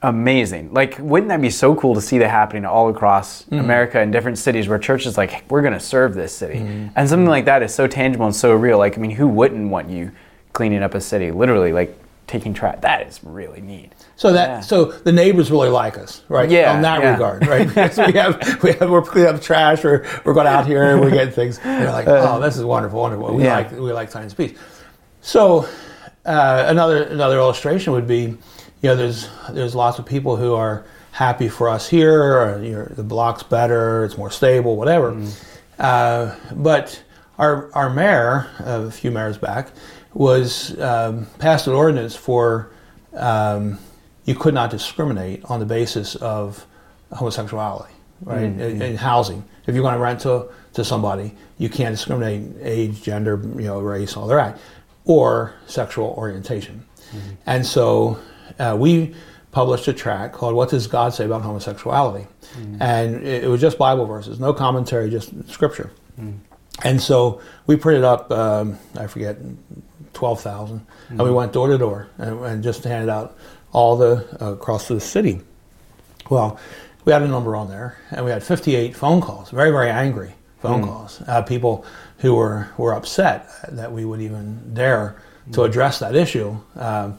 amazing. 0.03 0.73
Like, 0.73 0.97
wouldn't 0.99 1.29
that 1.29 1.41
be 1.41 1.49
so 1.49 1.73
cool 1.75 1.95
to 1.95 2.01
see 2.01 2.17
that 2.19 2.29
happening 2.29 2.65
all 2.65 2.89
across 2.89 3.43
Mm-hmm. 3.43 3.55
America 3.59 4.01
in 4.01 4.11
different 4.11 4.37
cities 4.37 4.67
where 4.67 4.77
churches 4.77 5.17
like, 5.17 5.43
we're 5.49 5.61
going 5.61 5.73
to 5.73 5.79
serve 5.79 6.13
this 6.13 6.33
city, 6.33 6.59
Mm-hmm. 6.59 6.87
and 6.95 7.09
something 7.09 7.27
like 7.27 7.45
that 7.45 7.63
is 7.63 7.73
so 7.73 7.87
tangible 7.87 8.25
and 8.25 8.35
so 8.35 8.53
real. 8.53 8.77
Like, 8.77 8.97
I 8.97 9.01
mean, 9.01 9.11
who 9.11 9.27
wouldn't 9.27 9.69
want 9.71 9.89
you 9.89 10.11
cleaning 10.53 10.83
up 10.83 10.93
a 10.95 11.01
city? 11.01 11.31
Literally, 11.31 11.71
like 11.73 11.97
taking 12.27 12.53
trash. 12.53 12.77
That 12.81 13.07
is 13.07 13.19
really 13.23 13.61
neat. 13.61 13.93
So 14.17 14.33
that 14.33 14.49
Yeah. 14.49 14.59
so 14.59 14.85
the 14.85 15.11
neighbors 15.11 15.49
really 15.49 15.69
like 15.69 15.97
us, 15.97 16.21
right? 16.29 16.49
Yeah, 16.49 16.73
On 16.73 16.81
that 16.81 17.01
yeah. 17.01 17.13
regard, 17.13 17.47
right? 17.47 17.91
so 17.93 18.05
we 18.05 18.13
have 18.13 18.61
we 18.63 18.73
have 18.73 18.89
we're 18.89 19.01
cleaning 19.01 19.33
up 19.35 19.41
trash, 19.41 19.83
or 19.85 20.05
we're 20.25 20.33
going 20.33 20.47
out 20.47 20.67
here 20.67 20.83
and 20.91 20.99
we're 21.01 21.09
getting 21.11 21.33
things. 21.33 21.59
And 21.63 21.83
they're 21.83 21.91
like, 21.91 22.07
oh, 22.07 22.39
this 22.39 22.57
is 22.57 22.63
wonderful, 22.63 22.99
wonderful. 23.01 23.33
We 23.35 23.43
Uh, 23.43 23.45
Yeah. 23.45 23.55
like 23.55 23.71
we 23.71 23.91
like 23.93 24.09
Times 24.11 24.33
Peace. 24.33 24.57
So 25.21 25.67
uh, 26.25 26.65
another 26.67 27.03
another 27.03 27.37
illustration 27.37 27.93
would 27.93 28.07
be, 28.07 28.21
you 28.21 28.37
know, 28.83 28.95
there's 28.95 29.29
there's 29.51 29.73
lots 29.75 29.97
of 29.99 30.05
people 30.05 30.35
who 30.35 30.53
are 30.53 30.83
happy 31.11 31.47
for 31.49 31.67
us 31.69 31.87
here. 31.87 32.21
Or, 32.21 32.61
you 32.63 32.71
know, 32.73 32.83
the 32.85 33.03
block's 33.03 33.41
better, 33.43 34.03
it's 34.05 34.17
more 34.17 34.29
stable, 34.31 34.75
whatever. 34.75 35.15
Uh, 35.79 36.35
but 36.53 37.01
our 37.39 37.69
our 37.73 37.89
mayor, 37.89 38.47
a 38.59 38.91
few 38.91 39.11
mayors 39.11 39.37
back, 39.37 39.69
was 40.17 40.77
um, 40.79 41.27
passed 41.37 41.67
an 41.67 41.73
ordinance 41.73 42.15
for 42.15 42.71
um, 43.13 43.77
you 44.25 44.33
could 44.33 44.53
not 44.53 44.71
discriminate 44.71 45.45
on 45.45 45.59
the 45.59 45.65
basis 45.65 46.15
of 46.15 46.65
homosexuality, 47.13 47.93
right? 48.23 48.43
In, 48.43 48.81
in 48.81 48.95
housing, 48.97 49.43
if 49.67 49.75
you're 49.75 49.83
going 49.83 49.93
to 49.93 49.99
rent 49.99 50.21
to 50.21 50.47
to 50.73 50.83
somebody, 50.83 51.35
you 51.59 51.69
can't 51.69 51.93
discriminate 51.95 52.55
age, 52.61 53.03
gender, 53.03 53.39
you 53.55 53.65
know, 53.67 53.79
race, 53.79 54.17
all 54.17 54.27
that, 54.27 54.57
or 55.05 55.53
sexual 55.67 56.07
orientation. 56.17 56.83
And 57.45 57.65
so 57.65 58.19
uh, 58.59 58.75
we 58.77 59.13
published 59.51 59.87
a 59.87 59.93
tract 59.93 60.33
called 60.33 60.55
"What 60.55 60.69
Does 60.71 60.87
God 60.87 61.13
Say 61.13 61.25
About 61.25 61.43
Homosexuality," 61.43 62.27
and 62.79 63.15
it, 63.23 63.43
it 63.43 63.47
was 63.47 63.61
just 63.61 63.77
Bible 63.77 64.05
verses, 64.07 64.39
no 64.39 64.51
commentary, 64.51 65.09
just 65.11 65.31
scripture. 65.47 65.91
And 66.83 67.01
so 67.01 67.41
we 67.67 67.75
printed 67.75 68.03
up, 68.03 68.29
um, 68.31 68.77
I 68.95 69.07
forget, 69.07 69.37
12,000, 70.17 70.81
and 71.09 71.21
we 71.21 71.29
went 71.31 71.53
door 71.53 71.67
to 71.67 71.77
door 71.77 72.07
and, 72.17 72.43
and 72.43 72.63
just 72.63 72.83
handed 72.83 73.07
out 73.09 73.37
all 73.71 73.95
the, 73.95 74.25
uh, 74.41 74.53
across 74.53 74.87
the 74.87 74.99
city. 74.99 75.41
Well, 76.29 76.59
we 77.05 77.13
had 77.13 77.21
a 77.21 77.27
number 77.27 77.55
on 77.55 77.69
there, 77.69 77.97
and 78.11 78.25
we 78.25 78.31
had 78.31 78.41
58 78.43 78.95
phone 78.95 79.21
calls, 79.21 79.51
very, 79.51 79.69
very 79.71 79.89
angry 79.91 80.33
phone 80.59 80.83
calls. 80.83 81.21
Uh, 81.27 81.43
people 81.43 81.85
who 82.17 82.33
were, 82.33 82.67
were 82.77 82.93
upset 82.95 83.47
that 83.69 83.91
we 83.91 84.05
would 84.05 84.19
even 84.21 84.73
dare 84.73 85.21
to 85.53 85.63
address 85.63 85.99
that 85.99 86.15
issue. 86.15 86.57
Um, 86.75 87.17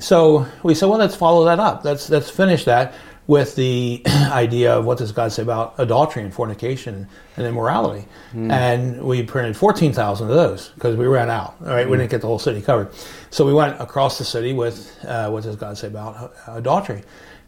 So 0.00 0.44
we 0.64 0.74
said, 0.74 0.88
well, 0.88 0.98
let's 0.98 1.14
follow 1.16 1.44
that 1.44 1.60
up. 1.60 1.84
Let's, 1.84 2.10
let's 2.10 2.28
finish 2.28 2.64
that 2.64 2.92
with 3.26 3.56
the 3.56 4.02
idea 4.06 4.74
of 4.76 4.84
what 4.84 4.98
does 4.98 5.12
God 5.12 5.32
say 5.32 5.42
about 5.42 5.74
adultery 5.78 6.22
and 6.22 6.32
fornication 6.32 7.08
and 7.36 7.46
immorality. 7.46 8.06
And 8.32 9.02
we 9.02 9.22
printed 9.22 9.56
14,000 9.56 10.28
of 10.28 10.34
those 10.34 10.68
because 10.70 10.96
we 10.96 11.06
ran 11.06 11.30
out. 11.30 11.56
All 11.62 11.68
right, 11.68 11.88
we 11.88 11.96
didn't 11.96 12.10
get 12.10 12.20
the 12.20 12.26
whole 12.26 12.38
city 12.38 12.60
covered. 12.60 12.90
So 13.30 13.46
we 13.46 13.54
went 13.54 13.80
across 13.80 14.18
the 14.18 14.24
city 14.24 14.52
with 14.52 14.94
uh, 15.06 15.30
what 15.30 15.44
does 15.44 15.56
God 15.56 15.78
say 15.78 15.86
about 15.86 16.16
uh, 16.46 16.52
adultery. 16.54 17.02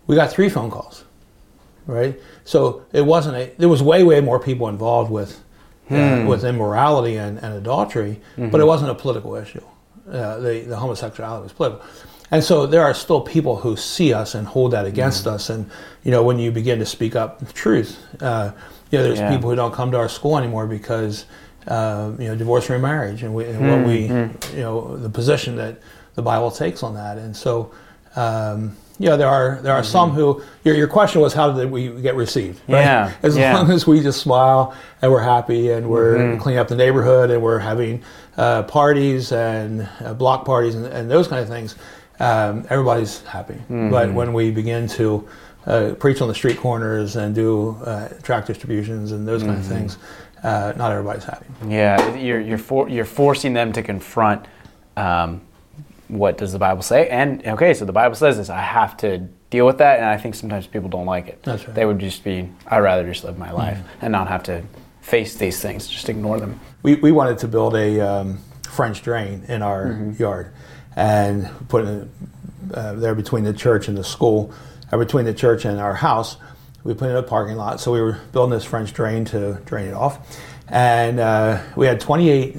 We 0.06 0.16
got 0.16 0.30
three 0.30 0.48
phone 0.48 0.70
calls, 0.70 1.04
right? 1.86 2.18
So 2.44 2.84
it 2.92 3.04
wasn't 3.04 3.36
a, 3.36 3.52
there 3.58 3.68
was 3.68 3.82
way, 3.82 4.02
way 4.02 4.20
more 4.20 4.38
people 4.40 4.68
involved 4.68 5.10
with 5.10 5.42
uh, 5.90 6.24
with 6.26 6.44
immorality 6.44 7.16
and, 7.16 7.38
and 7.38 7.54
adultery, 7.54 8.20
but 8.36 8.60
it 8.60 8.64
wasn't 8.66 8.90
a 8.90 8.94
political 8.94 9.36
issue. 9.36 9.62
Uh, 10.10 10.38
the, 10.40 10.60
the 10.66 10.76
homosexuality 10.76 11.42
was 11.44 11.52
political. 11.52 11.84
And 12.30 12.42
so 12.42 12.66
there 12.66 12.82
are 12.82 12.94
still 12.94 13.20
people 13.20 13.56
who 13.56 13.76
see 13.76 14.12
us 14.12 14.34
and 14.34 14.46
hold 14.46 14.72
that 14.72 14.84
against 14.84 15.26
us. 15.26 15.48
And, 15.48 15.70
you 16.02 16.10
know, 16.10 16.22
when 16.24 16.38
you 16.38 16.50
begin 16.50 16.78
to 16.80 16.86
speak 16.86 17.14
up 17.14 17.38
the 17.38 17.52
truth, 17.52 17.98
uh, 18.20 18.50
you 18.90 18.98
know, 18.98 19.04
there's 19.04 19.20
Yeah. 19.20 19.30
people 19.30 19.48
who 19.50 19.56
don't 19.56 19.72
come 19.72 19.90
to 19.92 19.96
our 19.98 20.08
school 20.08 20.36
anymore 20.36 20.66
because, 20.66 21.24
uh, 21.68 22.10
you 22.18 22.28
know, 22.28 22.34
divorce 22.34 22.68
or 22.68 22.74
remarriage 22.74 23.22
and, 23.22 23.34
we, 23.34 23.44
and 23.44 23.70
what 23.70 23.86
we, 23.86 24.06
you 24.06 24.62
know, 24.62 24.96
the 24.96 25.08
position 25.10 25.56
that 25.56 25.76
the 26.16 26.22
Bible 26.22 26.50
takes 26.50 26.82
on 26.82 26.94
that. 26.94 27.16
And 27.18 27.36
so, 27.36 27.70
um, 28.16 28.76
know, 28.98 29.16
there 29.18 29.28
are 29.28 29.58
there 29.62 29.74
are 29.74 29.84
some 29.84 30.10
who. 30.12 30.40
Your, 30.64 30.74
your 30.74 30.88
question 30.88 31.20
was 31.20 31.34
how 31.34 31.52
did 31.52 31.70
we 31.70 31.90
get 32.00 32.14
received? 32.16 32.60
Right? 32.66 32.80
Yeah, 32.80 33.12
As 33.22 33.36
yeah. 33.36 33.54
long 33.54 33.70
as 33.70 33.86
we 33.86 34.00
just 34.00 34.20
smile 34.22 34.74
and 35.02 35.12
we're 35.12 35.20
happy 35.20 35.70
and 35.70 35.90
we're 35.90 36.16
Mm-hmm. 36.16 36.40
cleaning 36.40 36.58
up 36.58 36.68
the 36.68 36.76
neighborhood 36.76 37.30
and 37.30 37.42
we're 37.42 37.58
having 37.58 38.02
uh, 38.38 38.62
parties 38.62 39.32
and 39.32 39.86
uh, 40.02 40.14
block 40.14 40.46
parties 40.46 40.74
and, 40.74 40.86
and 40.86 41.10
those 41.10 41.28
kind 41.28 41.42
of 41.42 41.48
things, 41.48 41.74
um, 42.20 42.66
everybody's 42.70 43.22
happy. 43.22 43.54
Mm-hmm. 43.54 43.90
But 43.90 44.12
when 44.12 44.32
we 44.32 44.50
begin 44.50 44.86
to 44.88 45.28
uh, 45.66 45.94
preach 45.98 46.20
on 46.20 46.28
the 46.28 46.34
street 46.34 46.56
corners 46.58 47.16
and 47.16 47.34
do 47.34 47.76
uh, 47.84 48.08
tract 48.22 48.46
distributions 48.46 49.12
and 49.12 49.26
those 49.26 49.42
Mm-hmm. 49.42 49.50
kind 49.52 49.60
of 49.60 49.66
things, 49.66 49.98
uh, 50.42 50.72
not 50.76 50.92
everybody's 50.92 51.24
happy. 51.24 51.46
Yeah, 51.68 52.14
you're 52.16 52.40
you're 52.40 52.58
for, 52.58 52.88
you're 52.88 53.04
forcing 53.04 53.52
them 53.54 53.72
to 53.72 53.82
confront 53.82 54.46
um, 54.96 55.40
what 56.08 56.38
does 56.38 56.52
the 56.52 56.58
Bible 56.58 56.82
say, 56.82 57.08
and 57.08 57.44
okay, 57.46 57.74
so 57.74 57.84
the 57.84 57.92
Bible 57.92 58.14
says 58.14 58.36
this. 58.36 58.48
I 58.48 58.60
have 58.60 58.96
to 58.98 59.18
deal 59.50 59.66
with 59.66 59.78
that, 59.78 59.98
and 59.98 60.06
I 60.08 60.16
think 60.16 60.34
sometimes 60.36 60.66
people 60.66 60.88
don't 60.88 61.06
like 61.06 61.26
it. 61.28 61.42
That's 61.42 61.66
right. 61.66 61.74
They 61.74 61.84
would 61.84 61.98
just 61.98 62.22
be, 62.24 62.48
I'd 62.68 62.78
rather 62.78 63.04
just 63.04 63.24
live 63.24 63.38
my 63.38 63.50
life 63.50 63.78
and 64.00 64.12
not 64.12 64.28
have 64.28 64.42
to 64.44 64.62
face 65.00 65.36
these 65.36 65.60
things, 65.60 65.86
just 65.88 66.08
ignore 66.08 66.38
them. 66.40 66.58
we, 66.82 66.94
we 66.96 67.12
wanted 67.12 67.38
to 67.38 67.48
build 67.48 67.74
a 67.76 68.00
um, 68.00 68.38
French 68.70 69.02
drain 69.02 69.44
in 69.48 69.62
our 69.62 69.86
Mm-hmm. 69.86 70.22
yard 70.22 70.52
and 70.96 71.48
put 71.68 71.84
it 71.84 72.08
uh, 72.74 72.94
there 72.94 73.14
between 73.14 73.44
the 73.44 73.52
church 73.52 73.88
and 73.88 73.96
the 73.96 74.04
school, 74.04 74.52
or 74.90 74.98
between 74.98 75.24
the 75.24 75.34
church 75.34 75.64
and 75.64 75.78
our 75.78 75.94
house. 75.94 76.36
We 76.82 76.94
put 76.94 77.10
in 77.10 77.16
a 77.16 77.22
parking 77.22 77.56
lot, 77.56 77.80
so 77.80 77.92
we 77.92 78.00
were 78.00 78.20
building 78.32 78.52
this 78.52 78.64
French 78.64 78.92
drain 78.92 79.24
to 79.26 79.60
drain 79.64 79.88
it 79.88 79.94
off. 79.94 80.40
And 80.68 81.20
uh, 81.20 81.62
we 81.76 81.86
had 81.86 82.00
28 82.00 82.56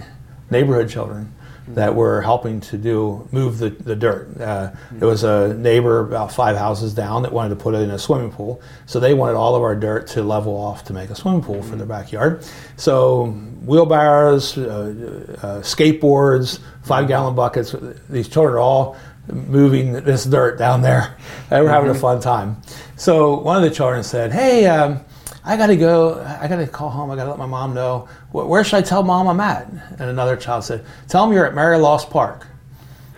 neighborhood 0.50 0.90
children 0.90 1.34
that 1.70 1.94
were 1.96 2.22
helping 2.22 2.60
to 2.62 2.78
do 2.78 3.28
move 3.32 3.58
the, 3.58 3.70
the 3.70 3.96
dirt. 3.96 4.40
Uh, 4.40 4.72
there 4.92 5.08
was 5.08 5.24
a 5.24 5.54
neighbor 5.56 6.00
about 6.00 6.32
five 6.32 6.56
houses 6.56 6.94
down 6.94 7.24
that 7.24 7.32
wanted 7.32 7.50
to 7.50 7.56
put 7.56 7.76
it 7.76 7.80
in 7.80 7.92
a 7.92 8.00
swimming 8.00 8.32
pool, 8.32 8.62
so 8.86 9.00
they 9.00 9.14
wanted 9.14 9.36
all 9.36 9.56
of 9.56 9.62
our 9.62 9.76
dirt 9.76 10.08
to 10.08 10.24
level 10.24 10.56
off 10.56 10.84
to 10.86 10.94
make 10.94 11.10
a 11.10 11.16
swimming 11.16 11.42
pool 11.42 11.62
for 11.64 11.76
their 11.76 11.88
backyard. 11.88 12.46
So 12.78 13.28
wheelbarrows, 13.66 14.58
uh, 14.58 15.36
uh, 15.42 15.62
skateboards, 15.62 16.60
five 16.84 17.08
gallon 17.08 17.36
buckets. 17.36 17.76
These 18.10 18.30
children 18.30 18.56
are 18.56 18.60
all 18.60 18.98
moving 19.28 19.92
this 19.92 20.24
dirt 20.24 20.58
down 20.58 20.82
there. 20.82 21.16
They 21.50 21.62
were 21.62 21.70
having 21.70 21.90
a 21.90 21.96
fun 21.96 22.20
time. 22.20 22.62
So 22.98 23.40
one 23.40 23.56
of 23.56 23.64
the 23.64 23.74
children 23.74 24.04
said, 24.04 24.32
"Hey." 24.34 24.68
Um, 24.68 25.02
I 25.48 25.56
gotta 25.56 25.76
go. 25.78 26.22
I 26.42 26.48
gotta 26.48 26.68
call 26.68 26.90
home. 26.90 27.10
I 27.10 27.16
gotta 27.16 27.30
let 27.30 27.40
my 27.40 27.46
mom 27.46 27.74
know. 27.74 28.08
Where, 28.32 28.46
where 28.46 28.64
should 28.64 28.76
I 28.78 28.82
tell 28.82 29.02
mom 29.02 29.28
I'm 29.28 29.40
at? 29.40 29.68
And 29.68 30.02
another 30.02 30.36
child 30.36 30.66
said, 30.66 30.84
"Tell 31.08 31.26
them 31.26 31.34
you're 31.34 31.46
at 31.46 31.56
Mary 31.56 31.78
Lost 31.78 32.10
Park." 32.10 32.48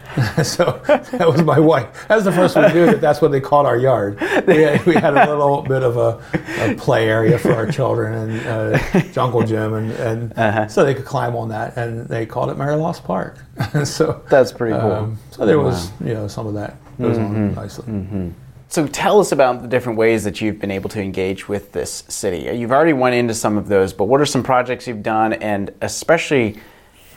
so 0.44 0.82
that 0.86 1.28
was 1.28 1.44
my 1.44 1.60
wife. 1.60 2.08
That 2.08 2.16
was 2.16 2.26
the 2.26 2.32
first 2.32 2.56
one 2.56 2.66
we 2.66 2.74
knew 2.80 2.86
that 2.88 3.00
that's 3.00 3.22
what 3.22 3.32
they 3.32 3.40
called 3.40 3.68
our 3.68 3.78
yard. 3.78 4.20
We 4.48 4.62
had, 4.64 4.84
we 4.86 4.96
had 4.96 5.16
a 5.16 5.30
little 5.30 5.62
bit 5.62 5.84
of 5.84 5.98
a, 5.98 6.20
a 6.60 6.76
play 6.76 7.08
area 7.08 7.38
for 7.38 7.54
our 7.54 7.68
children 7.68 8.14
and 8.32 8.48
uh, 8.48 9.02
jungle 9.12 9.44
gym, 9.44 9.74
and, 9.76 10.34
and 10.34 10.72
so 10.72 10.84
they 10.84 10.96
could 10.96 11.06
climb 11.06 11.36
on 11.36 11.50
that. 11.50 11.78
And 11.78 12.08
they 12.08 12.26
called 12.26 12.50
it 12.50 12.58
Mary 12.58 12.76
Lost 12.76 13.04
Park. 13.04 13.38
so 13.84 14.24
That's 14.30 14.52
pretty 14.52 14.80
cool. 14.80 14.92
um, 14.92 15.18
so 15.30 15.46
there 15.46 15.60
was 15.60 15.92
you 16.04 16.16
know 16.16 16.28
some 16.28 16.48
of 16.48 16.56
that 16.56 16.78
goes 17.00 17.18
on 17.18 17.54
nicely. 17.54 18.34
So 18.70 18.86
tell 18.86 19.20
us 19.20 19.32
about 19.32 19.64
the 19.64 19.68
different 19.68 19.98
ways 19.98 20.24
that 20.26 20.42
you've 20.42 20.60
been 20.60 20.70
able 20.70 20.92
to 20.92 21.02
engage 21.02 21.50
with 21.50 21.72
this 21.72 22.04
city. 22.08 22.56
You've 22.56 22.72
already 22.72 22.94
went 22.94 23.16
into 23.16 23.34
some 23.34 23.58
of 23.58 23.68
those, 23.68 23.94
but 23.94 24.06
what 24.06 24.22
are 24.22 24.28
some 24.28 24.44
projects 24.44 24.88
you've 24.88 25.02
done, 25.02 25.34
and 25.34 25.74
especially 25.82 26.60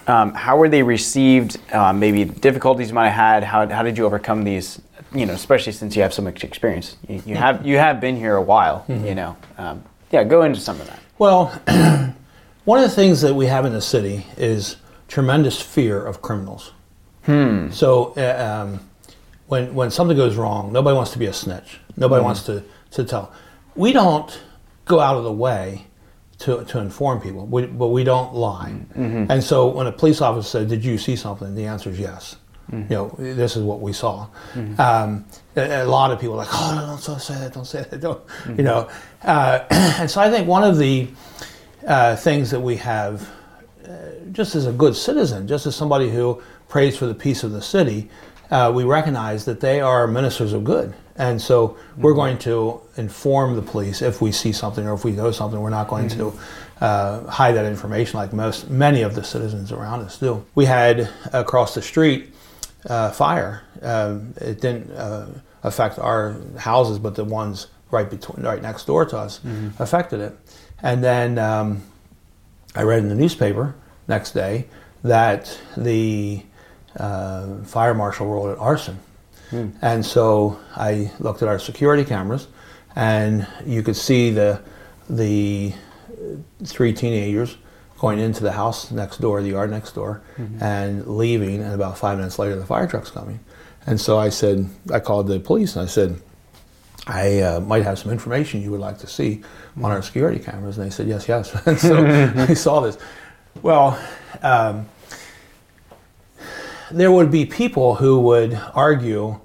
um, 0.07 0.33
how 0.33 0.57
were 0.57 0.71
they 0.71 0.83
received? 0.83 1.59
Um, 1.75 2.01
maybe 2.01 2.25
difficulties 2.25 2.89
you 2.89 2.95
might 2.95 3.11
have 3.11 3.43
had. 3.43 3.45
How, 3.45 3.69
how 3.69 3.83
did 3.83 3.99
you 3.99 4.07
overcome 4.07 4.45
these? 4.45 4.81
You 5.15 5.27
know, 5.27 5.35
especially 5.35 5.73
since 5.73 5.95
you 5.95 6.01
have 6.01 6.15
so 6.15 6.23
much 6.23 6.43
experience. 6.43 6.97
You, 7.07 7.23
you 7.27 7.37
have 7.37 7.67
you 7.67 7.77
have 7.77 8.01
been 8.01 8.17
here 8.17 8.35
a 8.37 8.43
while. 8.43 8.87
You 8.89 9.15
know, 9.15 9.37
um, 9.59 9.85
yeah. 10.11 10.25
Go 10.25 10.43
into 10.43 10.59
some 10.59 10.81
of 10.81 10.87
that. 10.87 11.01
Well, 11.19 11.49
one 12.65 12.83
of 12.83 12.89
the 12.89 12.97
things 12.97 13.21
that 13.21 13.35
we 13.35 13.45
have 13.47 13.67
in 13.67 13.75
the 13.75 13.83
city 13.83 14.27
is 14.39 14.77
tremendous 15.07 15.61
fear 15.61 16.03
of 16.03 16.23
criminals. 16.23 16.73
Hmm. 17.25 17.71
So 17.71 18.15
uh, 18.17 18.65
um, 18.65 18.81
when 19.53 19.75
when 19.75 19.91
something 19.91 20.17
goes 20.17 20.35
wrong, 20.37 20.73
nobody 20.73 20.97
wants 20.97 21.11
to 21.13 21.19
be 21.19 21.27
a 21.27 21.33
snitch. 21.33 21.79
Nobody 21.99 22.25
wants 22.25 22.45
to, 22.45 22.65
to 22.93 23.05
tell. 23.05 23.35
We 23.77 23.93
don't 23.93 24.41
go 24.87 24.99
out 24.99 25.17
of 25.17 25.25
the 25.25 25.33
way 25.33 25.87
to, 26.39 26.65
to 26.65 26.79
inform 26.79 27.21
people, 27.21 27.45
we, 27.47 27.67
but 27.67 27.89
we 27.89 28.03
don't 28.03 28.35
lie. 28.35 28.75
And 29.29 29.45
so 29.45 29.69
when 29.69 29.87
a 29.87 29.93
police 29.93 30.23
officer 30.23 30.49
said, 30.49 30.69
"Did 30.71 30.83
you 30.83 30.97
see 30.97 31.17
something?" 31.17 31.55
the 31.55 31.67
answer 31.67 31.91
is 31.91 31.99
yes. 31.99 32.37
You 32.89 32.95
know, 32.97 33.15
this 33.19 33.55
is 33.55 33.63
what 33.63 33.81
we 33.83 33.93
saw. 33.93 34.29
Um, 34.79 35.27
a, 35.57 35.83
a 35.83 35.85
lot 35.85 36.11
of 36.13 36.19
people 36.19 36.37
are 36.37 36.45
like, 36.45 36.49
"Oh, 36.51 36.99
don't 37.05 37.21
say 37.21 37.35
that. 37.35 37.53
Don't 37.53 37.67
say 37.67 37.83
that. 37.83 38.01
Don't." 38.01 38.23
You 38.57 38.65
know, 38.65 38.89
uh, 39.23 39.65
and 40.01 40.11
so 40.11 40.23
I 40.23 40.31
think 40.31 40.49
one 40.49 40.65
of 40.65 40.79
the 40.79 41.09
uh, 41.87 42.17
things 42.17 42.51
that 42.53 42.61
we 42.61 42.77
have 42.77 43.29
just 44.33 44.55
as 44.55 44.67
a 44.67 44.73
good 44.73 44.97
citizen, 44.97 45.47
just 45.47 45.67
as 45.67 45.77
somebody 45.77 46.09
who 46.09 46.43
prays 46.69 46.97
for 46.97 47.07
the 47.07 47.15
peace 47.15 47.45
of 47.45 47.53
the 47.53 47.61
city, 47.61 48.09
uh, 48.51 48.73
we 48.75 48.85
recognize 48.85 49.45
that 49.47 49.61
they 49.61 49.81
are 49.81 50.07
ministers 50.07 50.53
of 50.53 50.65
good. 50.65 50.95
And 51.17 51.41
so 51.41 51.77
we're 51.97 52.15
going 52.15 52.39
to 52.39 52.81
inform 52.97 53.55
the 53.57 53.63
police 53.63 54.03
if 54.03 54.21
we 54.21 54.33
see 54.33 54.53
something 54.53 54.87
or 54.87 54.95
if 54.95 55.05
we 55.05 55.13
know 55.13 55.31
something. 55.31 55.61
We're 55.61 55.71
not 55.71 55.89
going 55.89 56.09
to 56.11 56.33
uh, 56.81 57.27
hide 57.31 57.53
that 57.53 57.67
information 57.67 58.19
like 58.19 58.33
most, 58.33 58.71
many 58.71 59.03
of 59.03 59.15
the 59.15 59.23
citizens 59.23 59.73
around 59.73 60.01
us 60.01 60.19
do. 60.19 60.45
We 60.55 60.65
had 60.65 61.11
across 61.33 61.75
the 61.75 61.83
street 61.83 62.35
uh, 62.89 63.11
fire. 63.11 63.63
Um, 63.83 64.35
it 64.41 64.61
didn't 64.61 64.91
uh, 64.93 65.27
affect 65.63 65.99
our 65.99 66.37
houses, 66.59 66.99
but 66.99 67.15
the 67.15 67.25
ones 67.25 67.69
right 67.91 68.09
between, 68.09 68.45
right 68.45 68.63
next 68.63 68.87
door 68.87 69.05
to 69.05 69.19
us 69.19 69.41
affected 69.79 70.21
it. 70.21 70.37
And 70.83 71.05
then 71.05 71.39
um, 71.39 71.83
I 72.75 72.83
read 72.83 73.01
in 73.01 73.09
the 73.09 73.15
newspaper 73.15 73.75
next 74.09 74.33
day 74.33 74.67
that 75.05 75.59
the 75.77 76.43
uh, 76.97 77.63
fire 77.65 77.95
marshal 77.95 78.27
ruled 78.27 78.51
it 78.51 78.59
arson. 78.59 78.99
And 79.83 80.05
so 80.05 80.59
I 80.77 81.11
looked 81.19 81.43
at 81.43 81.49
our 81.49 81.59
security 81.59 82.05
cameras, 82.05 82.49
and 82.97 83.47
you 83.67 83.83
could 83.83 83.97
see 83.97 84.31
the 84.31 84.63
the 85.11 85.75
three 86.65 86.95
teenagers 86.95 87.57
going 87.99 88.19
into 88.19 88.43
the 88.43 88.53
house 88.53 88.91
next 88.91 89.21
door, 89.21 89.43
the 89.43 89.51
yard 89.51 89.71
next 89.71 89.93
door, 89.93 90.23
and 90.61 91.07
leaving. 91.07 91.63
And 91.63 91.75
about 91.75 91.99
five 91.99 92.17
minutes 92.17 92.39
later, 92.39 92.57
the 92.57 92.65
fire 92.65 92.87
truck's 92.87 93.11
coming. 93.11 93.41
And 93.87 94.01
so 94.01 94.19
I 94.19 94.31
said, 94.31 94.69
I 94.93 95.01
called 95.01 95.27
the 95.27 95.39
police, 95.39 95.77
and 95.77 95.85
I 95.85 95.87
said, 95.89 96.21
I 97.07 97.41
uh, 97.41 97.61
might 97.61 97.83
have 97.83 97.99
some 97.99 98.13
information 98.13 98.63
you 98.63 98.71
would 98.71 98.81
like 98.81 98.99
to 98.99 99.07
see 99.07 99.43
on 99.77 99.91
our 99.91 100.03
security 100.03 100.39
cameras. 100.39 100.79
And 100.79 100.87
they 100.87 100.91
said, 100.91 101.09
yes, 101.09 101.29
yes. 101.29 101.55
And 101.67 101.79
so 101.89 102.07
I 102.37 102.55
saw 102.55 102.81
this. 102.81 102.97
Well, 103.61 103.99
um, 104.43 104.89
there 106.93 107.11
would 107.11 107.31
be 107.31 107.45
people 107.45 107.97
who 107.97 108.21
would 108.21 108.59
argue 108.75 109.41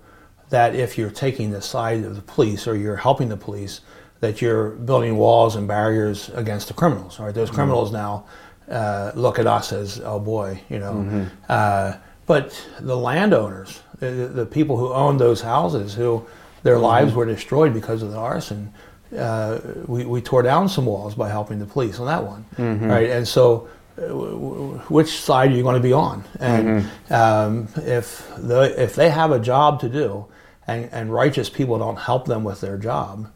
that 0.50 0.76
if 0.76 0.98
you're 0.98 1.12
taking 1.12 1.52
the 1.52 1.62
side 1.62 2.04
of 2.04 2.16
the 2.16 2.22
police 2.22 2.68
or 2.68 2.76
you're 2.76 2.96
helping 2.96 3.30
the 3.30 3.38
police, 3.38 3.82
that 4.20 4.42
you're 4.42 4.70
building 4.70 5.18
walls 5.18 5.56
and 5.56 5.68
barriers 5.68 6.30
against 6.30 6.68
the 6.68 6.74
criminals. 6.74 7.20
Right? 7.20 7.34
Those 7.34 7.50
criminals 7.52 7.92
now 7.92 8.26
uh, 8.70 9.12
look 9.16 9.40
at 9.40 9.48
us 9.48 9.72
as, 9.74 10.00
oh 10.04 10.20
boy, 10.20 10.62
you 10.70 10.80
know. 10.80 11.28
Uh, 11.50 11.94
but 12.26 12.62
the 12.80 12.98
landowners, 12.98 13.82
the, 14.00 14.08
the 14.34 14.46
people 14.46 14.78
who 14.78 14.92
owned 14.92 15.20
those 15.20 15.42
houses, 15.42 15.94
who 15.94 16.26
their 16.64 16.78
lives 16.78 17.14
were 17.14 17.26
destroyed 17.26 17.74
because 17.74 18.02
of 18.04 18.12
the 18.12 18.18
arson, 18.18 18.74
uh, 19.18 19.60
we, 19.86 20.06
we 20.06 20.22
tore 20.22 20.44
down 20.44 20.68
some 20.68 20.86
walls 20.86 21.16
by 21.16 21.30
helping 21.30 21.60
the 21.60 21.66
police 21.66 22.00
on 22.00 22.08
that 22.08 22.24
one, 22.24 22.46
right? 22.90 23.10
And 23.10 23.26
so, 23.26 23.70
which 23.98 25.20
side 25.20 25.52
are 25.52 25.56
you 25.56 25.64
going 25.64 25.76
to 25.76 25.82
be 25.82 25.94
on? 25.94 26.24
And 26.40 26.90
um, 27.10 27.68
if 27.78 28.30
the 28.38 28.74
if 28.82 28.96
they 28.96 29.10
have 29.10 29.32
a 29.32 29.40
job 29.40 29.80
to 29.82 29.90
do, 29.90 30.26
and, 30.68 30.90
and 30.92 31.12
righteous 31.12 31.50
people 31.50 31.80
don't 31.80 31.98
help 31.98 32.26
them 32.28 32.44
with 32.44 32.62
their 32.62 32.78
job, 32.78 33.32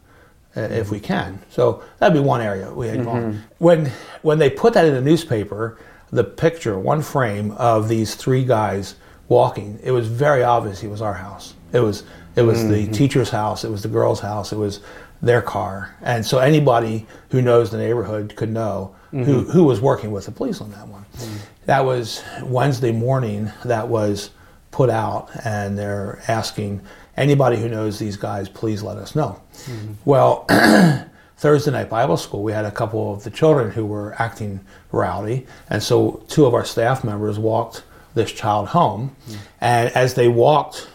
uh, 0.56 0.60
if 0.60 0.90
we 0.90 1.00
can, 1.00 1.42
so 1.50 1.82
that'd 1.98 2.14
be 2.14 2.20
one 2.20 2.40
area 2.40 2.72
we 2.72 2.86
had 2.88 3.04
gone. 3.04 3.42
When 3.58 3.90
when 4.22 4.38
they 4.38 4.50
put 4.50 4.74
that 4.74 4.84
in 4.84 4.94
the 4.94 5.00
newspaper, 5.00 5.78
the 6.10 6.24
picture, 6.24 6.78
one 6.78 7.02
frame 7.02 7.50
of 7.52 7.88
these 7.88 8.14
three 8.14 8.44
guys 8.44 8.94
walking, 9.28 9.80
it 9.82 9.90
was 9.90 10.06
very 10.08 10.42
obvious 10.44 10.82
it 10.82 10.88
was 10.88 11.02
our 11.02 11.14
house. 11.14 11.54
It 11.72 11.80
was 11.80 12.04
it 12.36 12.42
was 12.42 12.66
the 12.68 12.86
teacher's 12.92 13.30
house. 13.30 13.64
It 13.64 13.70
was 13.70 13.82
the 13.82 13.88
girl's 13.88 14.20
house. 14.20 14.52
It 14.52 14.58
was 14.58 14.80
their 15.20 15.42
car, 15.42 15.96
and 16.02 16.24
so 16.24 16.38
anybody 16.38 17.06
who 17.30 17.42
knows 17.42 17.70
the 17.70 17.78
neighborhood 17.78 18.34
could 18.36 18.50
know 18.50 18.94
who 19.12 19.18
mm-hmm. 19.18 19.50
who 19.50 19.64
was 19.64 19.80
working 19.80 20.10
with 20.10 20.26
the 20.26 20.32
police 20.32 20.60
on 20.60 20.70
that 20.72 20.88
one. 20.88 21.04
Mm-hmm. 21.16 21.36
That 21.66 21.84
was 21.84 22.22
Wednesday 22.42 22.92
morning. 22.92 23.52
That 23.64 23.88
was 23.88 24.30
put 24.70 24.90
out, 24.90 25.30
and 25.44 25.78
they're 25.78 26.22
asking 26.28 26.80
anybody 27.16 27.58
who 27.58 27.68
knows 27.68 27.98
these 27.98 28.16
guys, 28.16 28.48
please 28.48 28.82
let 28.82 28.96
us 28.98 29.14
know. 29.14 29.40
Mm-hmm. 29.64 29.92
Well. 30.04 30.46
Thursday 31.38 31.72
night 31.72 31.90
Bible 31.90 32.16
school, 32.16 32.44
we 32.44 32.52
had 32.52 32.64
a 32.64 32.70
couple 32.70 33.12
of 33.12 33.24
the 33.24 33.30
children 33.30 33.72
who 33.72 33.84
were 33.84 34.14
acting 34.22 34.60
rowdy, 34.92 35.44
and 35.68 35.82
so 35.82 36.22
two 36.28 36.46
of 36.46 36.54
our 36.54 36.64
staff 36.64 37.02
members 37.02 37.36
walked 37.36 37.82
this 38.14 38.32
child 38.32 38.68
home. 38.68 39.16
And 39.60 39.90
as 39.90 40.14
they 40.14 40.28
walked, 40.28 40.88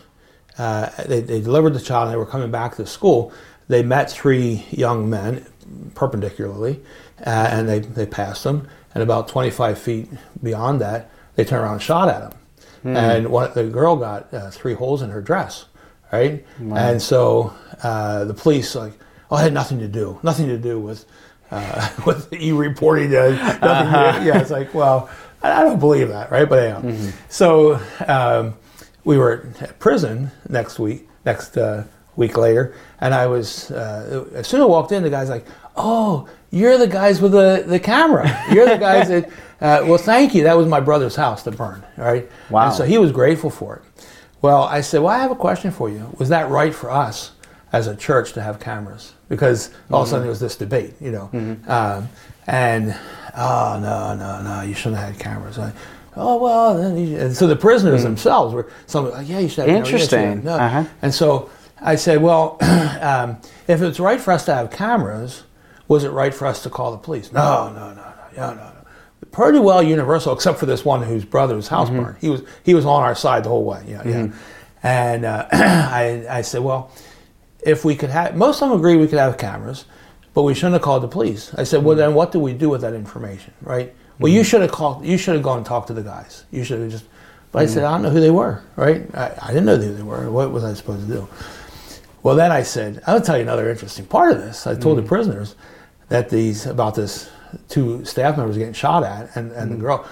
uh, 0.58 0.90
they, 1.04 1.22
they 1.22 1.42
delivered 1.42 1.74
the 1.74 1.80
child 1.80 2.06
and 2.06 2.14
they 2.14 2.18
were 2.18 2.26
coming 2.26 2.52
back 2.52 2.76
to 2.76 2.86
school. 2.86 3.32
They 3.68 3.84
met 3.84 4.10
three 4.10 4.66
young 4.72 5.10
men 5.10 5.46
perpendicularly, 5.96 6.82
uh, 7.26 7.50
and 7.52 7.68
they, 7.68 7.80
they 7.80 8.06
passed 8.06 8.44
them. 8.44 8.68
And 8.94 9.04
about 9.04 9.28
25 9.28 9.78
feet 9.78 10.10
beyond 10.42 10.82
that, 10.82 11.10
they 11.36 11.46
turned 11.46 11.64
around 11.64 11.74
and 11.74 11.82
shot 11.82 12.10
at 12.10 12.22
them. 12.22 12.40
And 12.98 13.28
one, 13.30 13.52
the 13.54 13.66
girl 13.66 13.96
got 13.98 14.34
uh, 14.34 14.50
three 14.50 14.74
holes 14.74 15.02
in 15.02 15.10
her 15.10 15.22
dress, 15.22 15.66
right? 16.12 16.46
And 16.80 17.02
so 17.02 17.54
uh, 17.84 18.24
the 18.26 18.34
police 18.34 18.76
like, 18.76 18.94
oh, 19.30 19.38
it 19.38 19.42
had 19.42 19.54
nothing 19.54 19.80
to 19.80 19.88
do, 19.88 20.20
nothing 20.24 20.48
to 20.48 20.58
do 20.58 20.80
with 20.80 21.06
uh, 21.52 21.90
with 22.06 22.32
you 22.34 22.58
reporting. 22.58 23.14
Uh, 23.16 23.30
nothing 23.62 24.22
to, 24.22 24.26
yeah, 24.26 24.40
it's 24.42 24.52
like, 24.52 24.74
well, 24.74 25.10
I, 25.44 25.52
I 25.62 25.64
don't 25.64 25.80
believe 25.80 26.08
that, 26.10 26.32
right? 26.32 26.48
But 26.48 26.64
yeah. 26.64 27.12
So 27.30 27.80
um, 28.08 28.56
we 29.04 29.18
were 29.18 29.50
at 29.62 29.80
prison 29.80 30.32
next 30.50 30.80
week, 30.80 31.08
next 31.26 31.58
uh, 31.58 31.84
week 32.16 32.38
later, 32.38 32.74
and 33.02 33.14
I 33.14 33.28
was 33.28 33.70
uh, 33.72 34.26
as 34.34 34.48
soon 34.48 34.62
as 34.62 34.64
I 34.64 34.68
walked 34.68 34.92
in, 34.94 35.04
the 35.04 35.10
guy's 35.10 35.30
like, 35.30 35.46
"Oh, 35.78 36.28
you're 36.52 36.78
the 36.78 36.88
guys 36.88 37.22
with 37.22 37.32
the, 37.34 37.64
the 37.66 37.80
camera. 37.80 38.28
You're 38.52 38.68
the 38.68 38.78
guys 38.78 39.10
that." 39.10 39.30
Uh, 39.60 39.82
well, 39.88 39.98
thank 39.98 40.36
you. 40.36 40.44
That 40.44 40.56
was 40.56 40.68
my 40.68 40.80
brother's 40.80 41.16
house 41.16 41.42
that 41.42 41.58
burned. 41.58 41.84
right? 41.98 42.30
Wow. 42.52 42.68
And 42.68 42.76
so 42.76 42.84
he 42.86 43.00
was 43.00 43.12
grateful 43.12 43.50
for 43.50 43.78
it. 43.78 44.04
Well, 44.40 44.62
I 44.62 44.82
said, 44.82 45.02
"Well, 45.02 45.12
I 45.12 45.18
have 45.18 45.32
a 45.32 45.36
question 45.36 45.72
for 45.72 45.90
you. 45.90 46.16
Was 46.20 46.30
that 46.30 46.52
right 46.52 46.76
for 46.76 46.92
us 46.92 47.32
as 47.74 47.88
a 47.88 47.96
church 47.96 48.34
to 48.34 48.42
have 48.44 48.60
cameras?" 48.60 49.14
Because 49.30 49.72
all 49.90 50.04
of 50.04 50.08
a 50.08 50.10
sudden 50.12 50.22
there 50.26 50.30
was 50.30 50.40
this 50.40 50.56
debate, 50.58 50.94
you 51.02 51.10
know, 51.12 51.32
um, 51.68 52.08
and 52.46 52.96
oh 53.36 53.80
no, 53.82 54.14
no, 54.16 54.44
no, 54.44 54.62
you 54.62 54.76
shouldn't 54.76 54.98
have 55.02 55.14
had 55.16 55.20
cameras. 55.20 55.58
I, 55.58 55.74
oh 56.16 56.38
well, 56.38 56.78
then 56.78 56.96
you, 56.96 57.18
and 57.18 57.36
so 57.36 57.48
the 57.48 57.56
prisoners 57.56 58.04
themselves 58.04 58.54
were 58.54 58.70
some 58.86 59.08
yeah, 59.26 59.40
you 59.40 59.50
should 59.50 59.68
have 59.68 59.86
cameras. 59.86 59.90
Interesting. 59.92 60.44
No. 60.44 60.54
Uh-huh. 60.54 60.84
And 61.02 61.12
so 61.12 61.50
I 61.82 61.96
said, 61.96 62.22
well, 62.22 62.58
um, 63.02 63.38
if 63.68 63.82
it's 63.82 64.00
right 64.00 64.22
for 64.22 64.34
us 64.34 64.46
to 64.46 64.54
have 64.54 64.70
cameras, 64.70 65.46
was 65.88 66.04
it 66.04 66.10
right 66.10 66.34
for 66.34 66.46
us 66.46 66.64
to 66.64 66.70
call 66.70 66.92
the 66.92 66.98
police? 66.98 67.32
No, 67.32 67.72
no, 67.74 67.94
no, 67.94 67.96
no, 67.96 68.14
no, 68.36 68.54
no. 68.54 68.56
no. 68.56 68.74
Pretty 69.32 69.60
well 69.60 69.82
universal, 69.82 70.34
except 70.34 70.60
for 70.60 70.66
this 70.66 70.86
one 70.86 71.02
whose 71.02 71.26
brother's 71.26 71.68
house 71.68 71.90
Mm-hmm. 71.90 72.04
burned. 72.04 72.18
He 72.20 72.30
was 72.30 72.44
he 72.64 72.74
was 72.74 72.86
on 72.86 73.04
our 73.04 73.16
side 73.16 73.44
the 73.44 73.50
whole 73.50 73.66
way. 73.66 73.84
Yeah, 73.88 74.02
yeah. 74.06 74.16
Mm-hmm. 74.16 74.38
And 74.84 75.26
uh, 75.26 75.48
I 75.52 76.26
I 76.30 76.42
said, 76.42 76.62
well, 76.62 76.92
if 77.62 77.84
we 77.84 77.96
could 77.96 78.10
have, 78.10 78.36
most 78.36 78.62
of 78.62 78.70
them 78.70 78.78
agree 78.78 78.96
we 78.96 79.08
could 79.08 79.20
have 79.20 79.38
cameras, 79.38 79.86
but 80.34 80.44
we 80.44 80.54
shouldn't 80.54 80.74
have 80.74 80.82
called 80.82 81.04
the 81.04 81.08
police. 81.08 81.54
I 81.56 81.64
said, 81.64 81.84
well, 81.84 81.96
mm-hmm. 81.96 82.00
then 82.00 82.14
what 82.14 82.32
do 82.32 82.40
we 82.40 82.54
do 82.54 82.70
with 82.70 82.82
that 82.82 82.94
information, 82.94 83.54
right? 83.62 83.94
Well, 84.20 84.32
you 84.32 84.42
mm-hmm. 84.42 84.48
should 84.48 84.62
have 84.62 84.72
called. 84.72 85.06
You 85.06 85.18
should 85.18 85.34
have 85.34 85.44
gone 85.44 85.58
and 85.58 85.66
talked 85.66 85.88
to 85.88 85.94
the 85.94 86.04
guys. 86.04 86.46
You 86.52 86.64
should 86.64 86.80
have 86.80 86.92
just. 86.92 87.06
But 87.52 87.64
I 87.64 87.66
said, 87.66 87.86
I 87.86 87.92
don't 87.92 88.04
know 88.04 88.10
who 88.10 88.20
they 88.20 88.30
were, 88.30 88.62
right? 88.76 89.10
I, 89.16 89.34
I 89.42 89.48
didn't 89.48 89.66
know 89.66 89.78
who 89.78 89.94
they 89.94 90.04
were. 90.04 90.30
What 90.30 90.52
was 90.52 90.64
I 90.64 90.74
supposed 90.74 91.08
to 91.08 91.14
do? 91.14 91.28
Well, 92.22 92.36
then 92.36 92.52
I 92.52 92.62
said, 92.62 93.02
I'll 93.08 93.22
tell 93.22 93.38
you 93.38 93.44
another 93.44 93.70
interesting 93.70 94.06
part 94.06 94.34
of 94.34 94.40
this. 94.40 94.68
I 94.68 94.76
told 94.76 94.98
the 94.98 95.02
prisoners 95.02 95.56
that 96.10 96.30
these 96.30 96.66
about 96.66 96.96
this 96.96 97.30
two 97.70 98.04
staff 98.06 98.38
members 98.38 98.58
getting 98.58 98.74
shot 98.74 99.04
at 99.04 99.36
and, 99.36 99.52
and 99.52 99.72
the 99.72 99.76
mm-hmm. 99.76 99.84
girl, 99.84 100.08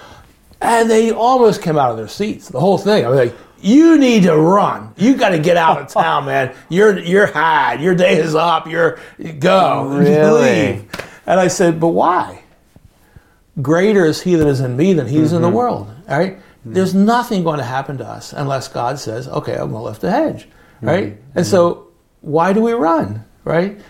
and 0.60 0.90
they 0.90 1.10
almost 1.10 1.62
came 1.62 1.78
out 1.78 1.90
of 1.90 1.96
their 1.96 2.08
seats. 2.08 2.48
The 2.48 2.60
whole 2.60 2.78
thing. 2.78 3.04
I 3.04 3.08
was 3.08 3.18
like, 3.18 3.34
"You 3.60 3.98
need 3.98 4.24
to 4.24 4.36
run. 4.36 4.94
You 4.96 5.16
got 5.16 5.30
to 5.30 5.38
get 5.38 5.56
out 5.56 5.80
of 5.80 5.88
town, 5.88 6.24
man. 6.26 6.54
You're 6.68 6.98
you're 6.98 7.26
had. 7.26 7.80
Your 7.80 7.94
day 7.94 8.16
is 8.16 8.34
up. 8.34 8.66
You're 8.66 8.98
go. 9.38 9.88
Really? 9.98 10.72
Leave." 10.72 10.90
And 11.26 11.40
I 11.40 11.48
said, 11.48 11.80
"But 11.80 11.88
why? 11.88 12.42
Greater 13.62 14.04
is 14.04 14.22
He 14.22 14.34
that 14.34 14.46
is 14.46 14.60
in 14.60 14.76
me 14.76 14.92
than 14.92 15.06
He 15.06 15.18
is 15.18 15.32
in 15.32 15.42
the 15.42 15.48
mm-hmm. 15.48 15.56
world. 15.56 15.94
All 16.08 16.18
right? 16.18 16.36
Mm-hmm. 16.36 16.74
There's 16.74 16.94
nothing 16.94 17.42
going 17.42 17.58
to 17.58 17.64
happen 17.64 17.96
to 17.98 18.06
us 18.06 18.32
unless 18.32 18.68
God 18.68 18.98
says, 18.98 19.28
"Okay, 19.28 19.54
I'm 19.54 19.70
going 19.70 19.72
to 19.72 19.88
lift 19.88 20.04
a 20.04 20.10
hedge." 20.10 20.48
Right? 20.82 21.16
And 21.34 21.46
so, 21.46 21.88
why 22.20 22.52
do 22.52 22.60
we 22.60 22.72
run? 22.72 23.24
Right? 23.44 23.80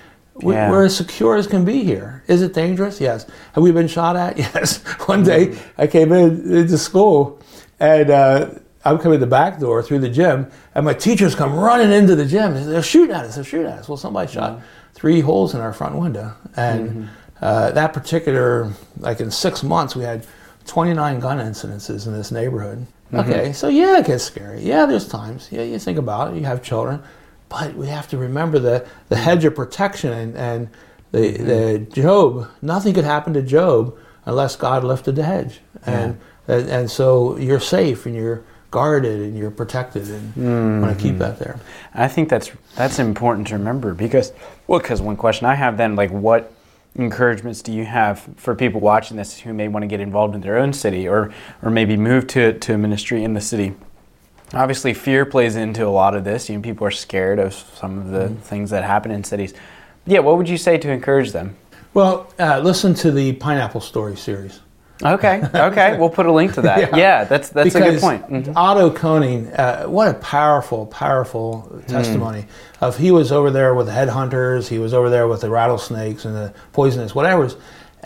Yeah. 0.40 0.70
We're 0.70 0.85
as 0.85 0.96
secure 0.96 1.37
as 1.37 1.46
can 1.46 1.64
be 1.64 1.83
here. 1.85 2.22
Is 2.27 2.42
it 2.42 2.53
dangerous? 2.53 3.01
Yes. 3.01 3.27
Have 3.55 3.62
we 3.64 3.72
been 3.72 3.88
shot 3.88 4.16
at? 4.16 4.37
Yes. 4.55 4.79
One 5.09 5.22
day 5.22 5.59
I 5.79 5.87
came 5.87 6.12
in 6.12 6.55
into 6.55 6.79
school 6.79 7.40
and 7.81 8.11
uh, 8.11 8.51
I'm 8.85 8.99
coming 8.99 9.20
the 9.20 9.27
back 9.27 9.59
door 9.59 9.83
through 9.83 10.01
the 10.01 10.09
gym 10.11 10.51
and 10.75 10.85
my 10.85 10.94
teachers 10.94 11.35
come 11.35 11.55
running 11.55 11.90
into 11.92 12.14
the 12.14 12.27
gym. 12.27 12.55
They're 12.55 12.83
shooting 12.83 13.14
at 13.14 13.25
us. 13.25 13.35
They're 13.37 13.44
shooting 13.44 13.66
at 13.66 13.79
us. 13.81 13.88
Well, 13.88 13.96
somebody 13.96 14.31
shot 14.31 14.61
three 14.94 15.20
holes 15.20 15.55
in 15.55 15.61
our 15.61 15.72
front 15.72 15.96
window. 15.96 16.35
And 16.57 17.09
uh, 17.40 17.70
that 17.72 17.92
particular, 17.92 18.72
like 18.99 19.20
in 19.20 19.31
six 19.31 19.62
months, 19.62 19.94
we 19.96 20.05
had 20.05 20.27
29 20.66 21.20
gun 21.20 21.38
incidences 21.38 22.07
in 22.07 22.12
this 22.12 22.31
neighborhood. 22.31 22.87
Okay, 23.14 23.53
so 23.53 23.68
yeah, 23.68 23.99
it 23.99 24.07
gets 24.07 24.25
scary. 24.25 24.61
Yeah, 24.62 24.85
there's 24.85 25.07
times. 25.07 25.49
Yeah, 25.53 25.62
you 25.62 25.79
think 25.79 25.96
about 25.96 26.33
it. 26.35 26.38
You 26.40 26.44
have 26.46 26.61
children, 26.62 27.01
but 27.48 27.74
we 27.74 27.87
have 27.87 28.09
to 28.09 28.18
remember 28.18 28.59
the 28.59 28.87
the 29.09 29.16
hedge 29.16 29.44
of 29.44 29.54
protection 29.54 30.12
and, 30.12 30.37
and 30.37 30.68
the 31.12 31.18
mm-hmm. 31.18 31.46
the 31.46 32.02
Job. 32.02 32.50
Nothing 32.62 32.94
could 32.94 33.04
happen 33.04 33.32
to 33.35 33.42
Job 33.42 33.96
unless 34.24 34.56
God 34.56 34.85
lifted 34.85 35.16
the 35.16 35.22
hedge, 35.22 35.61
and 35.85 36.18
and, 36.48 36.68
and 36.68 36.90
so 36.90 37.37
you're 37.38 37.61
safe 37.61 38.06
and 38.06 38.14
you're 38.14 38.44
guarded 38.70 39.20
and 39.20 39.38
you're 39.38 39.50
protected, 39.50 40.09
and 40.09 40.82
want 40.82 40.96
to 40.96 41.02
keep 41.02 41.12
mm-hmm. 41.12 41.20
that 41.20 41.38
there. 41.38 41.59
I 41.94 42.09
think 42.09 42.28
that's 42.28 42.50
that's 42.74 42.98
important 42.98 43.48
to 43.48 43.54
remember 43.54 43.94
because 43.94 44.32
well, 44.66 44.80
because 44.80 45.00
one 45.00 45.16
question 45.16 45.46
I 45.46 45.54
have 45.54 45.76
then, 45.76 45.96
like, 45.96 46.11
what 46.11 46.52
encouragements 46.94 47.62
do 47.62 47.72
you 47.72 47.85
have 47.85 48.26
for 48.37 48.54
people 48.54 48.80
watching 48.80 49.16
this 49.16 49.38
who 49.40 49.52
may 49.52 49.68
want 49.68 49.82
to 49.82 49.87
get 49.87 50.00
involved 50.00 50.35
in 50.35 50.40
their 50.40 50.59
own 50.59 50.72
city 50.72 51.06
or 51.06 51.32
or 51.62 51.70
maybe 51.70 51.96
move 51.96 52.26
to 52.28 52.59
to 52.59 52.74
a 52.74 52.78
ministry 52.78 53.22
in 53.22 53.35
the 53.35 53.40
city? 53.40 53.74
Obviously, 54.54 54.94
fear 54.94 55.24
plays 55.26 55.56
into 55.56 55.87
a 55.87 55.90
lot 55.90 56.14
of 56.14 56.24
this. 56.24 56.48
You 56.48 56.56
know, 56.56 56.62
people 56.62 56.87
are 56.87 56.90
scared 56.92 57.38
of 57.38 57.52
some 57.54 57.98
of 57.98 58.11
the 58.11 58.28
things 58.28 58.70
that 58.70 58.85
happen 58.85 59.11
in 59.11 59.24
cities. 59.24 59.54
Yeah, 60.06 60.20
what 60.20 60.37
would 60.37 60.48
you 60.48 60.56
say 60.59 60.78
to 60.78 60.90
encourage 60.90 61.32
them? 61.32 61.56
Well, 61.94 62.32
uh, 62.38 62.61
listen 62.61 62.94
to 62.94 63.11
the 63.11 63.32
Pineapple 63.32 63.80
Story 63.80 64.16
series. 64.16 64.61
Okay, 65.02 65.42
okay, 65.54 65.98
we'll 65.98 66.09
put 66.09 66.24
a 66.24 66.32
link 66.32 66.54
to 66.54 66.62
that. 66.62 66.78
Yeah. 66.92 66.96
Yeah, 66.96 67.24
that's 67.24 67.50
that's 67.50 67.74
a 67.74 67.78
good 67.80 67.85
Because 67.96 68.00
point. 68.00 68.30
Mhm. 68.30 68.52
Otto 68.56 68.90
Koning, 68.90 69.48
uh, 69.52 69.85
what 69.85 70.09
a 70.09 70.14
powerful, 70.14 70.87
powerful 70.87 71.82
testimony 71.87 72.46
of 72.80 72.96
he 72.96 73.11
was 73.11 73.30
over 73.30 73.50
there 73.50 73.74
with 73.74 73.87
the 73.88 73.92
headhunters, 73.92 74.68
he 74.68 74.78
was 74.78 74.94
over 74.94 75.11
there 75.11 75.28
with 75.28 75.42
the 75.42 75.50
rattlesnakes 75.50 76.24
and 76.24 76.35
the 76.35 76.54
poisonous 76.72 77.12
whatevers, 77.12 77.56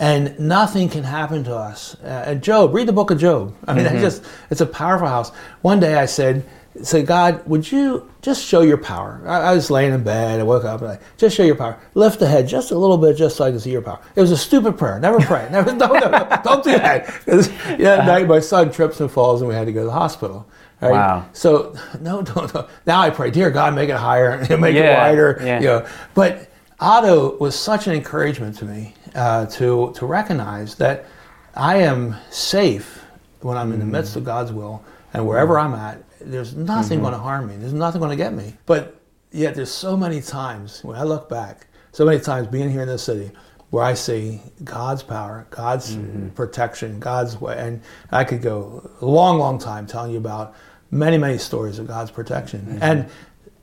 and 0.01 0.37
nothing 0.39 0.89
can 0.89 1.03
happen 1.03 1.43
to 1.45 1.55
us. 1.55 1.95
Uh, 2.03 2.07
and 2.27 2.41
Job, 2.43 2.73
read 2.73 2.87
the 2.87 2.93
book 2.93 3.11
of 3.11 3.19
Job. 3.19 3.55
I 3.67 3.73
mean, 3.75 3.85
it's 3.85 4.01
just 4.01 4.23
it's 4.49 4.61
a 4.61 4.65
powerful 4.65 5.07
house. 5.07 5.29
One 5.61 5.79
day 5.79 5.95
I 5.95 6.07
said, 6.07 6.43
"Say 6.81 7.03
God, 7.03 7.45
would 7.47 7.71
you 7.71 8.09
just 8.21 8.43
show 8.43 8.61
your 8.61 8.77
power?" 8.77 9.21
I, 9.25 9.51
I 9.51 9.53
was 9.53 9.69
laying 9.71 9.93
in 9.93 10.03
bed, 10.03 10.39
I 10.39 10.43
woke 10.43 10.65
up, 10.65 10.81
and 10.81 10.91
I 10.91 10.99
just 11.17 11.35
show 11.35 11.43
your 11.43 11.55
power. 11.55 11.77
Lift 11.93 12.19
the 12.19 12.27
head 12.27 12.47
just 12.47 12.71
a 12.71 12.77
little 12.77 12.97
bit, 12.97 13.15
just 13.15 13.35
so 13.37 13.45
I 13.45 13.51
can 13.51 13.59
see 13.59 13.71
your 13.71 13.81
power. 13.83 13.99
It 14.15 14.21
was 14.21 14.31
a 14.31 14.37
stupid 14.37 14.77
prayer. 14.77 14.99
Never 14.99 15.19
pray. 15.19 15.47
Never, 15.51 15.71
no, 15.73 15.87
no, 15.87 16.09
no, 16.09 16.39
don't 16.43 16.63
do 16.63 16.71
that. 16.71 17.05
'Cause, 17.25 17.49
yeah, 17.79 17.97
at 17.99 18.05
night 18.07 18.27
my 18.27 18.39
son 18.39 18.71
trips 18.71 18.99
and 18.99 19.09
falls, 19.11 19.41
and 19.41 19.47
we 19.49 19.53
had 19.55 19.67
to 19.67 19.71
go 19.73 19.81
to 19.81 19.85
the 19.85 19.91
hospital. 19.91 20.47
Right? 20.81 20.91
Wow. 20.93 21.25
So 21.33 21.75
no, 22.01 22.21
no. 22.21 22.67
Now 22.87 23.01
I 23.01 23.11
pray, 23.11 23.29
dear 23.29 23.51
God, 23.51 23.75
make 23.75 23.89
it 23.89 23.97
higher, 23.97 24.39
make 24.57 24.75
it 24.75 24.97
wider. 24.97 25.39
yeah. 25.43 25.59
You 25.59 25.67
know. 25.67 25.87
But 26.15 26.47
Otto 26.81 27.37
was 27.37 27.57
such 27.57 27.85
an 27.85 27.93
encouragement 27.93 28.57
to 28.57 28.65
me 28.65 28.95
uh, 29.13 29.45
to 29.45 29.93
to 29.95 30.05
recognize 30.07 30.75
that 30.75 31.05
I 31.53 31.77
am 31.77 32.15
safe 32.31 33.03
when 33.41 33.55
I'm 33.55 33.71
in 33.71 33.79
the 33.79 33.85
mm-hmm. 33.85 33.93
midst 33.93 34.15
of 34.15 34.25
God's 34.25 34.51
will, 34.51 34.83
and 35.13 35.27
wherever 35.27 35.55
mm-hmm. 35.55 35.75
I'm 35.75 35.79
at, 35.79 36.03
there's 36.19 36.55
nothing 36.55 36.97
mm-hmm. 36.97 37.03
going 37.03 37.13
to 37.13 37.19
harm 37.19 37.47
me. 37.47 37.55
There's 37.57 37.73
nothing 37.73 37.99
going 37.99 38.09
to 38.09 38.15
get 38.15 38.33
me. 38.33 38.55
But 38.65 38.99
yet, 39.31 39.53
there's 39.53 39.71
so 39.71 39.95
many 39.95 40.21
times 40.21 40.83
when 40.83 40.97
I 40.97 41.03
look 41.03 41.29
back, 41.29 41.67
so 41.91 42.03
many 42.03 42.19
times 42.19 42.47
being 42.47 42.71
here 42.71 42.81
in 42.81 42.87
this 42.87 43.03
city, 43.03 43.31
where 43.69 43.83
I 43.83 43.93
see 43.93 44.41
God's 44.63 45.03
power, 45.03 45.45
God's 45.51 45.97
protection, 46.33 46.99
God's 46.99 47.39
way, 47.39 47.57
and 47.59 47.81
I 48.11 48.23
could 48.23 48.41
go 48.41 48.89
a 49.01 49.05
long, 49.05 49.37
long 49.37 49.59
time 49.59 49.85
telling 49.85 50.13
you 50.13 50.17
about 50.17 50.55
many, 50.89 51.19
many 51.19 51.37
stories 51.37 51.77
of 51.77 51.85
God's 51.85 52.09
protection, 52.09 52.79
and 52.81 53.07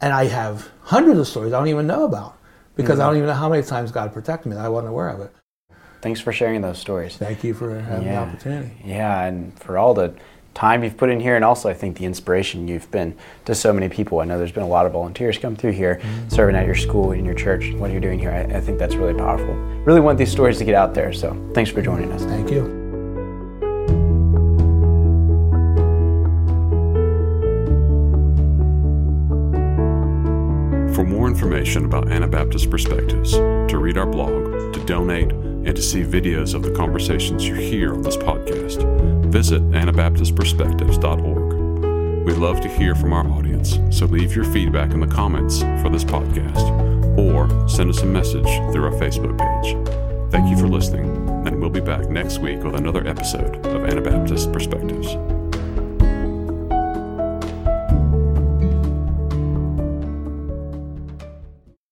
and 0.00 0.12
I 0.12 0.26
have 0.26 0.68
hundreds 0.82 1.18
of 1.18 1.26
stories 1.26 1.52
I 1.52 1.58
don't 1.58 1.66
even 1.66 1.88
know 1.88 2.04
about 2.04 2.37
because 2.78 3.00
I 3.00 3.06
don't 3.06 3.16
even 3.16 3.28
know 3.28 3.34
how 3.34 3.48
many 3.50 3.62
times 3.62 3.92
God 3.92 4.12
protected 4.14 4.48
me 4.48 4.56
that 4.56 4.64
I 4.64 4.68
wasn't 4.68 4.90
aware 4.90 5.10
of 5.10 5.20
it. 5.20 5.32
Thanks 6.00 6.20
for 6.20 6.32
sharing 6.32 6.62
those 6.62 6.78
stories. 6.78 7.16
Thank 7.16 7.42
you 7.44 7.52
for 7.52 7.78
having 7.78 8.06
Yeah. 8.06 8.24
the 8.24 8.30
opportunity. 8.30 8.70
Yeah, 8.84 9.24
and 9.24 9.52
for 9.58 9.76
all 9.76 9.94
the 9.94 10.14
time 10.54 10.82
you've 10.82 10.96
put 10.96 11.10
in 11.10 11.20
here, 11.20 11.36
and 11.36 11.44
also 11.44 11.68
I 11.68 11.74
think 11.74 11.98
the 11.98 12.04
inspiration 12.04 12.68
you've 12.68 12.90
been 12.90 13.16
to 13.44 13.54
so 13.54 13.72
many 13.72 13.88
people. 13.88 14.20
I 14.20 14.24
know 14.24 14.38
there's 14.38 14.52
been 14.52 14.62
a 14.62 14.68
lot 14.68 14.86
of 14.86 14.92
volunteers 14.92 15.38
come 15.38 15.56
through 15.56 15.72
here, 15.72 15.96
mm-hmm. 15.96 16.28
serving 16.28 16.56
at 16.56 16.66
your 16.66 16.76
school 16.76 17.12
and 17.12 17.26
your 17.26 17.34
church. 17.34 17.72
What 17.74 17.90
you're 17.90 18.00
doing 18.00 18.18
here, 18.18 18.30
I, 18.30 18.56
I 18.56 18.60
think 18.60 18.78
that's 18.78 18.94
really 18.94 19.14
powerful. 19.14 19.54
Really 19.84 20.00
want 20.00 20.18
these 20.18 20.30
stories 20.30 20.58
to 20.58 20.64
get 20.64 20.74
out 20.74 20.94
there. 20.94 21.12
So 21.12 21.36
thanks 21.54 21.70
for 21.70 21.82
joining 21.82 22.12
us. 22.12 22.24
Thank 22.24 22.50
you. 22.50 22.77
Information 31.38 31.84
about 31.84 32.10
Anabaptist 32.10 32.68
Perspectives, 32.68 33.30
to 33.30 33.78
read 33.78 33.96
our 33.96 34.08
blog, 34.08 34.74
to 34.74 34.84
donate, 34.86 35.30
and 35.30 35.76
to 35.76 35.80
see 35.80 36.02
videos 36.02 36.52
of 36.52 36.64
the 36.64 36.72
conversations 36.72 37.46
you 37.46 37.54
hear 37.54 37.94
on 37.94 38.02
this 38.02 38.16
podcast, 38.16 38.82
visit 39.30 39.62
AnabaptistPerspectives.org. 39.70 42.26
We'd 42.26 42.38
love 42.38 42.60
to 42.62 42.68
hear 42.68 42.96
from 42.96 43.12
our 43.12 43.24
audience, 43.28 43.78
so 43.96 44.06
leave 44.06 44.34
your 44.34 44.46
feedback 44.46 44.90
in 44.90 44.98
the 44.98 45.06
comments 45.06 45.60
for 45.80 45.90
this 45.90 46.02
podcast 46.02 47.16
or 47.16 47.48
send 47.68 47.88
us 47.88 48.02
a 48.02 48.06
message 48.06 48.48
through 48.72 48.86
our 48.86 48.98
Facebook 48.98 49.38
page. 49.38 49.76
Thank 50.32 50.50
you 50.50 50.56
for 50.56 50.66
listening, 50.66 51.06
and 51.46 51.60
we'll 51.60 51.70
be 51.70 51.78
back 51.78 52.10
next 52.10 52.40
week 52.40 52.64
with 52.64 52.74
another 52.74 53.06
episode 53.06 53.64
of 53.64 53.84
Anabaptist 53.84 54.52
Perspectives. 54.52 55.16